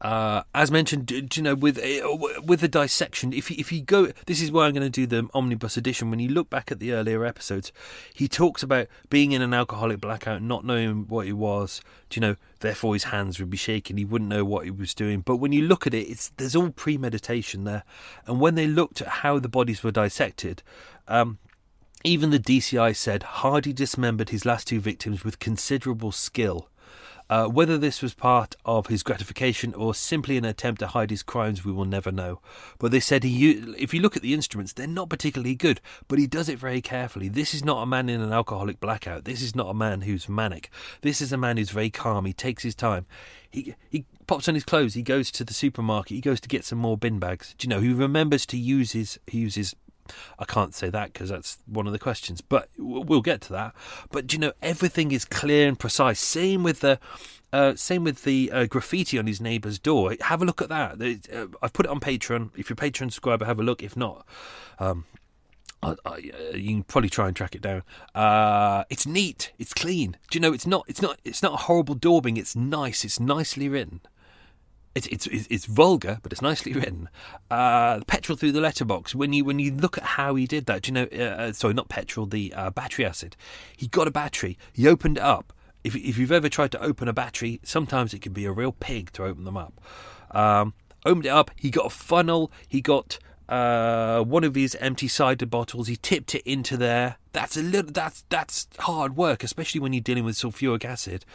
[0.02, 3.82] uh, as mentioned, do, do you know, with uh, with the dissection, if if you
[3.82, 6.10] go, this is why I'm going to do the omnibus edition.
[6.10, 7.72] When you look back at the earlier episodes,
[8.14, 11.82] he talks about being in an alcoholic blackout, not knowing what he was.
[12.10, 12.36] Do you know?
[12.60, 13.98] Therefore, his hands would be shaking.
[13.98, 15.22] He wouldn't know what he was doing.
[15.22, 17.84] But when you look at it, it's there's all premeditation there.
[18.28, 20.62] And when they looked at how the bodies were dissected,
[21.08, 21.38] um,
[22.04, 26.70] even the DCI said Hardy dismembered his last two victims with considerable skill.
[27.30, 31.24] Uh, whether this was part of his gratification or simply an attempt to hide his
[31.24, 32.40] crimes, we will never know.
[32.78, 36.20] But they said he, if you look at the instruments, they're not particularly good, but
[36.20, 37.28] he does it very carefully.
[37.28, 39.26] This is not a man in an alcoholic blackout.
[39.26, 40.70] This is not a man who's manic.
[41.02, 42.26] This is a man who's very calm.
[42.26, 43.06] He takes his time.
[43.50, 44.94] He he pops on his clothes.
[44.94, 46.16] He goes to the supermarket.
[46.16, 47.56] He goes to get some more bin bags.
[47.58, 47.80] Do you know?
[47.80, 49.76] He remembers to use his he uses
[50.40, 53.74] I can't say that because that's one of the questions, but we'll get to that.
[54.12, 56.20] But you know, everything is clear and precise.
[56.20, 57.00] Same with the.
[57.54, 60.14] Uh, same with the uh, graffiti on his neighbour's door.
[60.20, 61.02] Have a look at that.
[61.34, 62.50] Uh, I've put it on Patreon.
[62.58, 63.82] If you're Patreon subscriber, have a look.
[63.82, 64.28] If not,
[64.78, 65.06] um,
[65.82, 67.84] I, I, uh, you can probably try and track it down.
[68.14, 69.54] Uh, it's neat.
[69.58, 70.18] It's clean.
[70.30, 70.52] Do you know?
[70.52, 70.84] It's not.
[70.88, 71.20] It's not.
[71.24, 72.38] It's not a horrible daubing.
[72.38, 73.06] It's nice.
[73.06, 74.02] It's nicely written.
[74.96, 77.10] It's, it's it's vulgar, but it's nicely written.
[77.52, 79.14] Uh, petrol through the letterbox.
[79.14, 81.08] When you when you look at how he did that, do you know?
[81.12, 82.26] Uh, uh, sorry, not petrol.
[82.26, 83.36] The uh, battery acid.
[83.76, 84.58] He got a battery.
[84.72, 85.52] He opened it up.
[85.84, 88.72] If if you've ever tried to open a battery, sometimes it can be a real
[88.72, 89.82] pig to open them up.
[90.32, 90.74] Um,
[91.06, 91.52] opened it up.
[91.58, 92.50] He got a funnel.
[92.66, 93.20] He got
[93.50, 95.88] uh, one of his empty cider bottles.
[95.88, 97.18] He tipped it into there.
[97.34, 97.92] That's a little.
[97.92, 101.26] That's that's hard work, especially when you're dealing with sulfuric acid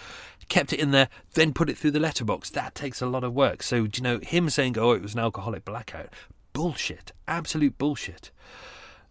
[0.51, 2.51] kept it in there, then put it through the letterbox.
[2.51, 3.63] That takes a lot of work.
[3.63, 6.11] So, you know, him saying, oh, it was an alcoholic blackout,
[6.53, 7.13] bullshit.
[7.27, 8.31] Absolute bullshit.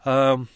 [0.06, 0.50] Um,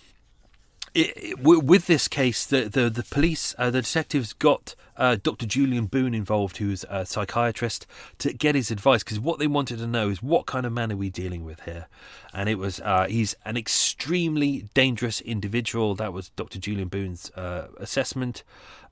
[0.94, 5.48] it, it, with this case, the the, the police, uh, the detectives got uh, Dr.
[5.48, 7.88] Julian Boone involved, who's a psychiatrist,
[8.20, 10.92] to get his advice because what they wanted to know is what kind of man
[10.92, 11.88] are we dealing with here,
[12.32, 15.96] and it was uh, he's an extremely dangerous individual.
[15.96, 16.60] That was Dr.
[16.60, 18.44] Julian Boone's uh, assessment.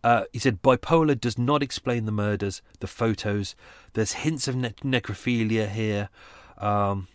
[0.04, 3.56] Uh, he said bipolar does not explain the murders, the photos.
[3.93, 6.10] There's hints of ne- necrophilia here,
[6.58, 7.08] um,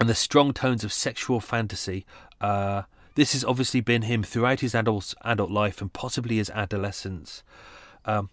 [0.00, 2.06] and the strong tones of sexual fantasy.
[2.40, 2.82] Uh,
[3.16, 7.42] this has obviously been him throughout his adult adult life and possibly his adolescence.
[8.04, 8.30] Um,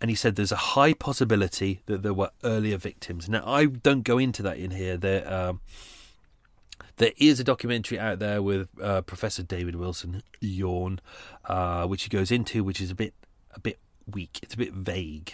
[0.00, 3.28] and he said there's a high possibility that there were earlier victims.
[3.28, 4.96] Now I don't go into that in here.
[4.96, 5.60] There, um,
[6.96, 11.00] there is a documentary out there with uh, Professor David Wilson, Yawn,
[11.46, 13.14] uh, which he goes into, which is a bit
[13.54, 13.78] a bit
[14.10, 14.40] weak.
[14.42, 15.32] It's a bit vague.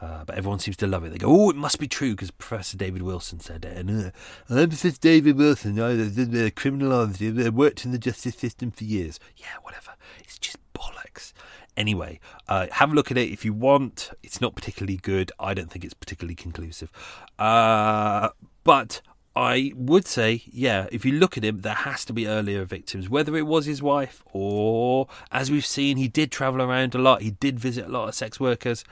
[0.00, 1.10] Uh, but everyone seems to love it.
[1.10, 3.76] They go, "Oh, it must be true," because Professor David Wilson said it.
[3.76, 4.10] And uh,
[4.48, 5.80] I'm Professor David Wilson.
[5.80, 7.44] I the criminology.
[7.44, 9.18] I worked in the justice system for years.
[9.36, 9.92] Yeah, whatever.
[10.20, 11.32] It's just bollocks.
[11.76, 14.10] Anyway, uh, have a look at it if you want.
[14.22, 15.32] It's not particularly good.
[15.40, 16.92] I don't think it's particularly conclusive.
[17.38, 18.30] Uh,
[18.62, 19.00] but
[19.38, 23.08] I would say, yeah, if you look at him, there has to be earlier victims,
[23.08, 27.22] whether it was his wife or, as we've seen, he did travel around a lot.
[27.22, 28.84] He did visit a lot of sex workers.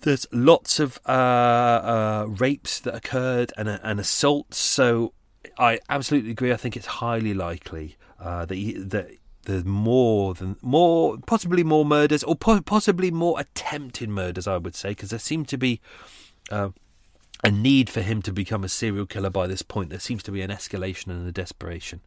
[0.00, 4.58] There's lots of uh, uh, rapes that occurred and, uh, and assaults.
[4.58, 5.12] So
[5.56, 6.52] I absolutely agree.
[6.52, 9.12] I think it's highly likely uh, that he, that
[9.44, 14.48] there's more than more, possibly more murders, or po- possibly more attempted murders.
[14.48, 15.80] I would say because there seem to be
[16.50, 16.70] uh,
[17.44, 19.90] a need for him to become a serial killer by this point.
[19.90, 22.00] There seems to be an escalation and a desperation.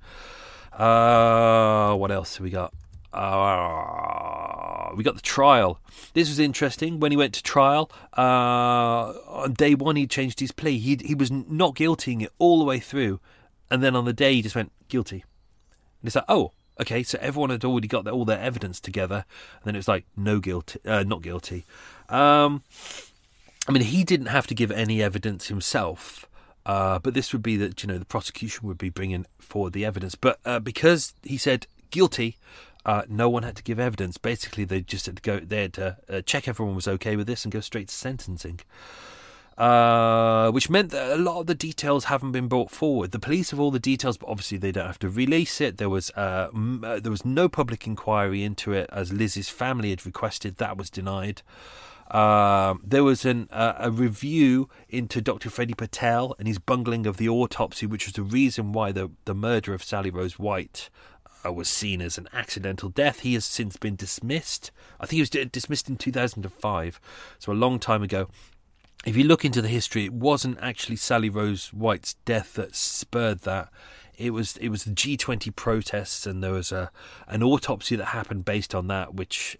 [0.74, 2.74] Uh, what else have we got?
[3.14, 5.80] Uh, we got the trial.
[6.14, 7.00] This was interesting.
[7.00, 10.78] When he went to trial, uh, on day one he changed his plea.
[10.78, 13.20] He he was not guiltying it all the way through,
[13.72, 15.24] and then on the day he just went guilty.
[16.02, 17.02] And it's like, oh, okay.
[17.04, 19.26] So everyone had already got their, all their evidence together,
[19.56, 21.66] and then it was like, no guilty, uh, not guilty.
[22.10, 22.64] Um,
[23.68, 26.28] I mean, he didn't have to give any evidence himself.
[26.66, 29.86] Uh, but this would be that you know the prosecution would be bringing forward the
[29.86, 30.16] evidence.
[30.16, 32.38] But uh, because he said guilty,
[32.86, 34.18] uh, no one had to give evidence.
[34.18, 37.46] Basically, they just had to go there to uh, check everyone was okay with this
[37.46, 38.60] and go straight to sentencing.
[39.58, 43.12] Uh, which meant that a lot of the details haven't been brought forward.
[43.12, 45.78] The police have all the details, but obviously they don't have to release it.
[45.78, 50.06] There was uh, m- there was no public inquiry into it, as Liz's family had
[50.06, 50.58] requested.
[50.58, 51.42] That was denied.
[52.12, 55.50] Um, there was an, uh, a review into Dr.
[55.50, 59.36] Freddie Patel and his bungling of the autopsy, which was the reason why the, the
[59.36, 60.90] murder of Sally Rose White
[61.46, 63.20] uh, was seen as an accidental death.
[63.20, 64.72] He has since been dismissed.
[65.00, 67.00] I think he was d- dismissed in 2005,
[67.40, 68.30] so a long time ago.
[69.06, 73.40] If you look into the history, it wasn't actually Sally Rose White's death that spurred
[73.42, 73.70] that.
[74.18, 76.92] It was it was the G20 protests, and there was a
[77.28, 79.58] an autopsy that happened based on that, which,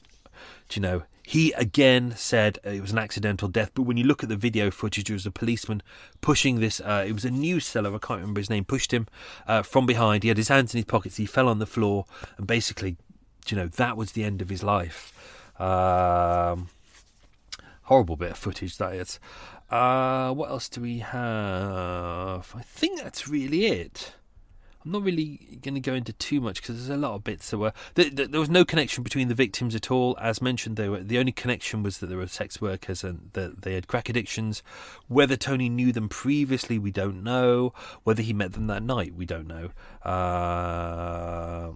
[0.74, 4.30] you know, he again said it was an accidental death, but when you look at
[4.30, 5.84] the video footage, it was a policeman
[6.22, 6.80] pushing this.
[6.80, 9.08] Uh, it was a news seller, I can't remember his name, pushed him
[9.46, 10.24] uh, from behind.
[10.24, 11.18] He had his hands in his pockets.
[11.18, 12.06] He fell on the floor,
[12.38, 12.96] and basically,
[13.50, 15.12] you know, that was the end of his life.
[15.60, 16.70] Um,
[17.84, 19.20] horrible bit of footage that is.
[19.70, 22.54] Uh, what else do we have?
[22.56, 24.14] I think that's really it.
[24.88, 27.50] I'm not really going to go into too much because there's a lot of bits
[27.50, 27.74] that were.
[27.96, 30.18] There, there, was no connection between the victims at all.
[30.18, 33.64] As mentioned, they were the only connection was that they were sex workers and that
[33.64, 34.64] they had crack addictions.
[35.10, 37.74] Whether Tony knew them previously, we don't know.
[38.06, 39.72] Whether he met them that night, we don't know.
[40.10, 41.74] Uh,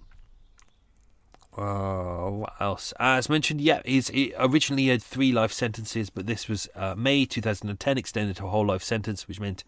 [1.60, 2.94] uh, what else?
[2.98, 7.26] As mentioned, yeah, he's he originally had three life sentences, but this was uh, May
[7.26, 9.64] 2010 extended to a whole life sentence, which meant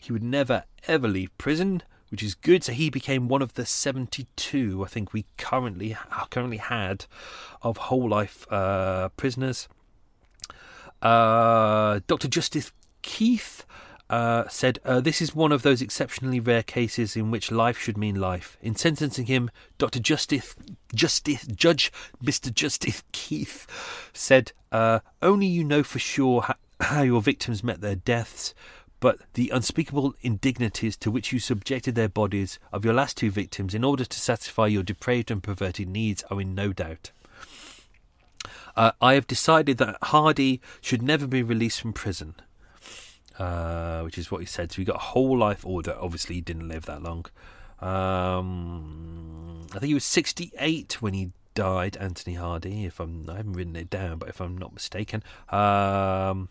[0.00, 2.64] he would never ever leave prison which is good.
[2.64, 5.96] So he became one of the 72 I think we currently
[6.30, 7.06] currently had
[7.62, 9.68] of whole life uh, prisoners.
[11.02, 12.28] Uh, Dr.
[12.28, 12.72] Justice
[13.02, 13.64] Keith
[14.08, 17.98] uh, said, uh, This is one of those exceptionally rare cases in which life should
[17.98, 18.56] mean life.
[18.62, 19.98] In sentencing him, Dr.
[19.98, 20.54] Justice,
[20.94, 21.92] Justice Judge
[22.22, 22.52] Mr.
[22.52, 23.66] Justice Keith
[24.12, 28.54] said, uh, Only you know for sure how, how your victims met their deaths
[29.00, 33.74] but the unspeakable indignities to which you subjected their bodies of your last two victims
[33.74, 37.10] in order to satisfy your depraved and perverted needs are in no doubt.
[38.76, 42.34] Uh, I have decided that Hardy should never be released from prison,
[43.38, 44.72] uh, which is what he said.
[44.72, 45.96] So he got a whole life order.
[45.98, 47.26] Obviously, he didn't live that long.
[47.80, 52.84] Um, I think he was 68 when he died, Anthony Hardy.
[52.84, 55.22] If I'm, I haven't written it down, but if I'm not mistaken.
[55.48, 56.48] Um,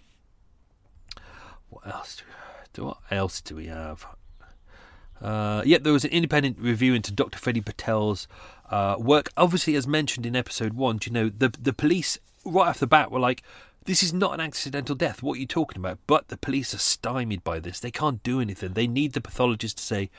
[1.75, 2.17] what else?
[2.73, 4.05] Do we, what else do we have?
[5.21, 7.37] Uh, yeah, there was an independent review into Dr.
[7.37, 8.27] Freddie Patel's
[8.69, 9.29] uh, work.
[9.37, 12.87] Obviously, as mentioned in episode one, do you know the the police right off the
[12.87, 13.43] bat were like,
[13.85, 15.23] "This is not an accidental death.
[15.23, 17.79] What are you talking about?" But the police are stymied by this.
[17.79, 18.73] They can't do anything.
[18.73, 20.09] They need the pathologist to say,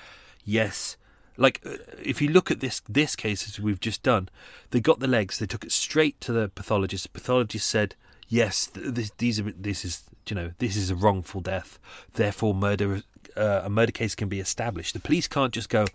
[0.44, 0.96] "Yes."
[1.36, 4.28] Like uh, if you look at this this case as we've just done,
[4.70, 5.38] they got the legs.
[5.38, 7.04] They took it straight to the pathologist.
[7.04, 7.94] The pathologist said,
[8.28, 11.78] "Yes, this, these are this is you know, this is a wrongful death.
[12.14, 13.02] Therefore, murder
[13.36, 14.94] uh, a murder case can be established.
[14.94, 15.86] The police can't just go,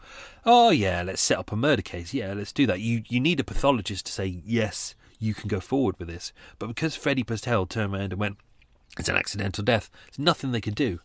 [0.45, 2.13] "Oh yeah, let's set up a murder case.
[2.13, 5.59] Yeah, let's do that." You you need a pathologist to say, "Yes, you can go
[5.59, 8.37] forward with this." But because Freddie Patel turned around and went,
[8.97, 10.99] "It's an accidental death," there's nothing they can do.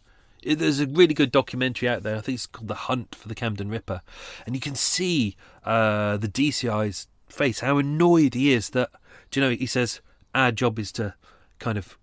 [0.45, 2.17] There's a really good documentary out there.
[2.17, 4.03] I think it's called The Hunt for the Camden Ripper,
[4.45, 8.91] and you can see uh, the DCI's face, how annoyed he is that.
[9.31, 9.57] Do you know?
[9.57, 10.01] He says
[10.35, 11.15] our job is to
[11.59, 11.99] kind of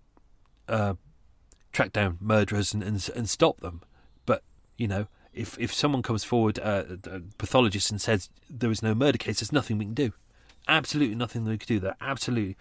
[0.68, 0.94] uh,
[1.74, 3.82] track down murderers and, and, and stop them.
[4.24, 4.42] But
[4.78, 8.94] you know, if if someone comes forward, uh, a pathologist, and says there is no
[8.94, 10.12] murder case, there's nothing we can do.
[10.66, 11.96] Absolutely nothing we can do there.
[12.00, 12.56] Absolutely.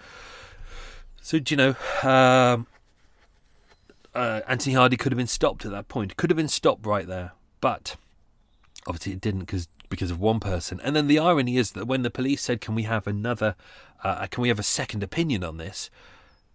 [1.21, 1.75] So do you know?
[2.03, 2.67] Um,
[4.13, 6.17] uh, Anthony Hardy could have been stopped at that point.
[6.17, 7.31] Could have been stopped right there,
[7.61, 7.95] but
[8.85, 10.81] obviously it didn't because because of one person.
[10.83, 13.55] And then the irony is that when the police said, "Can we have another?
[14.03, 15.89] Uh, can we have a second opinion on this?"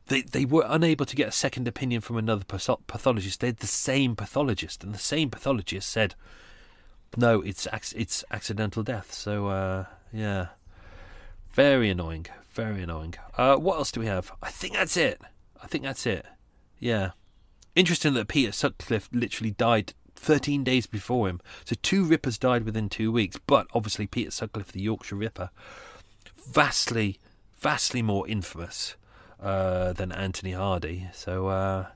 [0.09, 3.41] They they were unable to get a second opinion from another pathologist.
[3.41, 6.15] They had the same pathologist, and the same pathologist said,
[7.17, 10.49] "No, it's it's accidental death." So uh, yeah,
[11.53, 13.15] very annoying, very annoying.
[13.37, 14.33] Uh, what else do we have?
[14.43, 15.21] I think that's it.
[15.63, 16.25] I think that's it.
[16.79, 17.11] Yeah,
[17.75, 21.41] interesting that Peter Sutcliffe literally died 13 days before him.
[21.65, 25.51] So two Rippers died within two weeks, but obviously Peter Sutcliffe, the Yorkshire Ripper,
[26.51, 27.19] vastly,
[27.59, 28.97] vastly more infamous
[29.41, 31.09] uh, than Anthony Hardy.
[31.13, 31.87] So, uh,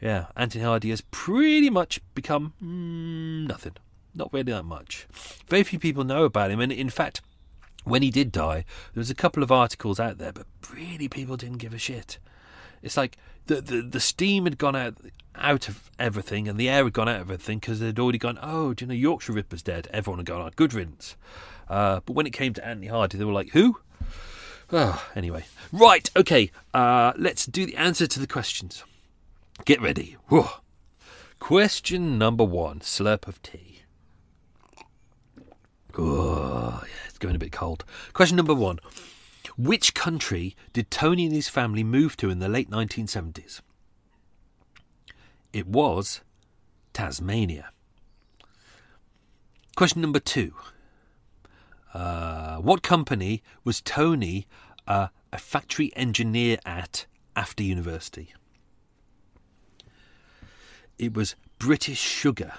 [0.00, 3.76] yeah, Anthony Hardy has pretty much become mm, nothing.
[4.14, 5.06] Not really that much.
[5.46, 7.20] Very few people know about him, and in fact,
[7.84, 11.36] when he did die, there was a couple of articles out there, but really people
[11.36, 12.18] didn't give a shit.
[12.82, 13.16] It's like
[13.46, 14.96] the the, the steam had gone out
[15.34, 18.38] out of everything, and the air had gone out of everything because they'd already gone.
[18.42, 19.88] Oh, do you know Yorkshire Ripper's dead?
[19.92, 21.16] Everyone had gone, oh, good riddance.
[21.68, 23.78] Uh, but when it came to Anthony Hardy, they were like, who?
[24.70, 25.44] Oh, anyway.
[25.72, 26.50] Right, okay.
[26.74, 28.84] Uh, let's do the answer to the questions.
[29.64, 30.16] Get ready.
[30.28, 30.48] Whew.
[31.38, 33.82] Question number one slurp of tea.
[35.96, 37.84] Oh, yeah, it's going a bit cold.
[38.12, 38.78] Question number one
[39.56, 43.60] Which country did Tony and his family move to in the late 1970s?
[45.52, 46.20] It was
[46.92, 47.70] Tasmania.
[49.74, 50.54] Question number two
[51.94, 54.46] uh, what company was Tony
[54.86, 57.06] uh, a factory engineer at
[57.36, 58.34] after university?
[60.98, 62.54] It was British Sugar.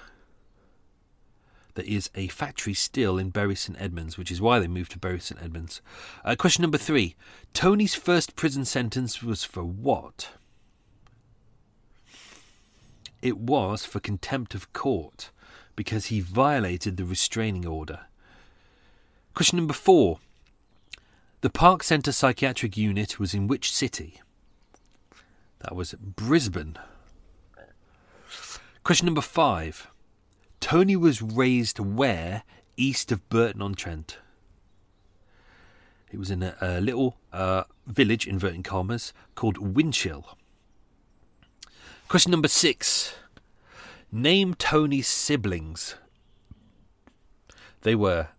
[1.75, 4.99] There is a factory still in Bury St Edmunds, which is why they moved to
[4.99, 5.81] Bury St Edmunds.
[6.25, 7.15] Uh, question number three
[7.53, 10.31] Tony's first prison sentence was for what?
[13.21, 15.31] It was for contempt of court
[15.75, 18.01] because he violated the restraining order.
[19.33, 20.19] Question number four.
[21.41, 24.21] The Park Centre Psychiatric Unit was in which city?
[25.59, 26.77] That was Brisbane.
[28.83, 29.87] Question number five.
[30.59, 32.43] Tony was raised where
[32.75, 34.17] east of Burton on Trent.
[36.11, 40.25] It was in a, a little uh, village, inverting commas, called Winshill.
[42.07, 43.15] Question number six.
[44.11, 45.95] Name Tony's siblings.
[47.81, 48.29] They were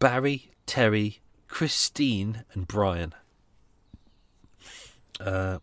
[0.00, 3.14] Barry, Terry, Christine, and Brian.
[5.20, 5.58] Uh,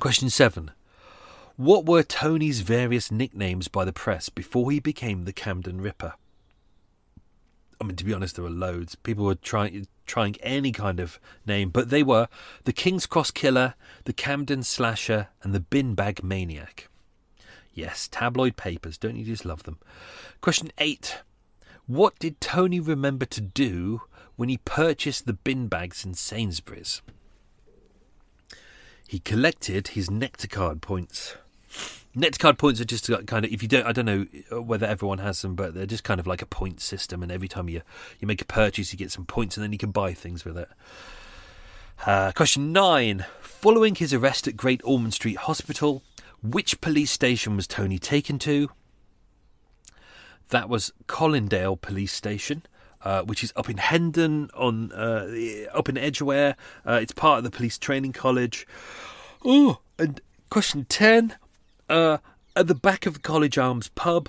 [0.00, 0.70] question seven.
[1.56, 6.14] What were Tony's various nicknames by the press before he became the Camden Ripper?
[7.80, 8.94] I mean, to be honest, there were loads.
[8.94, 12.28] People were trying trying any kind of name, but they were
[12.62, 13.74] the King's Cross Killer,
[14.04, 16.88] the Camden Slasher, and the Bin Bag Maniac.
[17.74, 19.78] Yes, tabloid papers, don't you just love them?
[20.40, 21.22] Question eight.
[21.86, 24.02] What did Tony remember to do
[24.36, 27.02] when he purchased the bin bags in Sainsbury's?
[29.08, 31.36] He collected his nectar card points.
[32.14, 35.18] Nectar card points are just kind of if you don't I don't know whether everyone
[35.18, 37.82] has them, but they're just kind of like a point system, and every time you
[38.20, 40.56] you make a purchase, you get some points, and then you can buy things with
[40.56, 40.68] it.
[42.06, 46.02] Uh, question nine: Following his arrest at Great Ormond Street Hospital,
[46.42, 48.70] which police station was Tony taken to?
[50.50, 52.62] That was Colindale Police Station.
[53.04, 55.26] Uh, which is up in Hendon, on uh,
[55.74, 56.54] up in Edgware.
[56.86, 58.64] Uh, it's part of the police training college.
[59.44, 60.20] Oh, and
[60.50, 61.34] question ten:
[61.88, 62.18] uh,
[62.54, 64.28] At the back of the College Arms pub,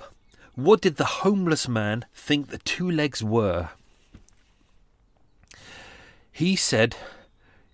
[0.56, 3.68] what did the homeless man think the two legs were?
[6.32, 6.96] He said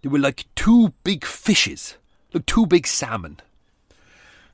[0.03, 1.97] they were like two big fishes,
[2.35, 3.41] like two big salmon.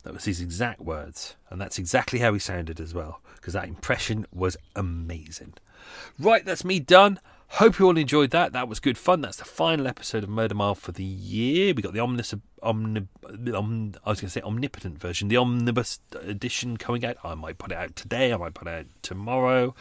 [0.07, 3.67] That was his exact words, and that's exactly how he sounded as well, because that
[3.67, 5.55] impression was amazing.
[6.17, 7.19] Right, that's me done.
[7.49, 8.53] Hope you all enjoyed that.
[8.53, 9.21] That was good fun.
[9.21, 11.75] That's the final episode of Murder Mile for the year.
[11.75, 13.09] We got the omnis, omni,
[13.53, 17.17] om, I was going to say omnipotent version, the omnibus edition coming out.
[17.25, 18.33] I might put it out today.
[18.33, 19.75] I might put it out tomorrow.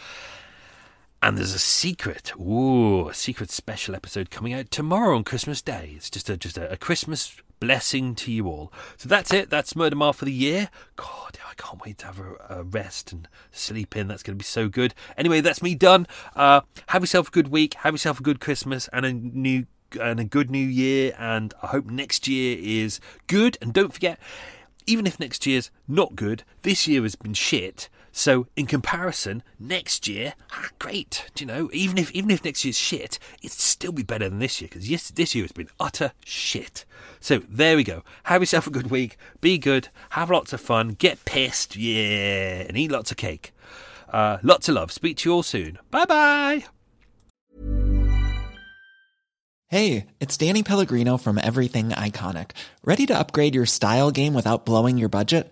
[1.22, 5.94] And there's a secret, ooh, a secret special episode coming out tomorrow on Christmas Day.
[5.96, 8.72] It's just a just a, a Christmas blessing to you all.
[8.98, 9.50] So that's it.
[9.50, 10.70] That's Murder Mile for the year.
[10.96, 14.08] God, I can't wait to have a, a rest and sleep in.
[14.08, 14.94] That's going to be so good.
[15.18, 16.08] Anyway, that's me done.
[16.36, 17.76] Uh, have yourself a good week.
[17.76, 19.66] Have yourself a good Christmas and a new
[20.00, 21.16] and a good new year.
[21.18, 23.58] And I hope next year is good.
[23.62, 24.20] And don't forget,
[24.86, 27.90] even if next year's not good, this year has been shit.
[28.18, 31.30] So in comparison, next year, ah, great.
[31.36, 34.40] Do you know, even if even if next year's shit, it'd still be better than
[34.40, 36.86] this year because yes, this year has been utter shit.
[37.20, 38.04] So there we go.
[38.24, 39.18] Have yourself a good week.
[39.42, 39.90] Be good.
[40.12, 40.92] Have lots of fun.
[40.92, 43.54] Get pissed, yeah, and eat lots of cake.
[44.08, 44.94] Uh, lots of love.
[44.94, 45.78] Speak to you all soon.
[45.92, 46.64] Bye bye.
[49.68, 52.52] Hey, it's Danny Pellegrino from Everything Iconic.
[52.82, 55.52] Ready to upgrade your style game without blowing your budget?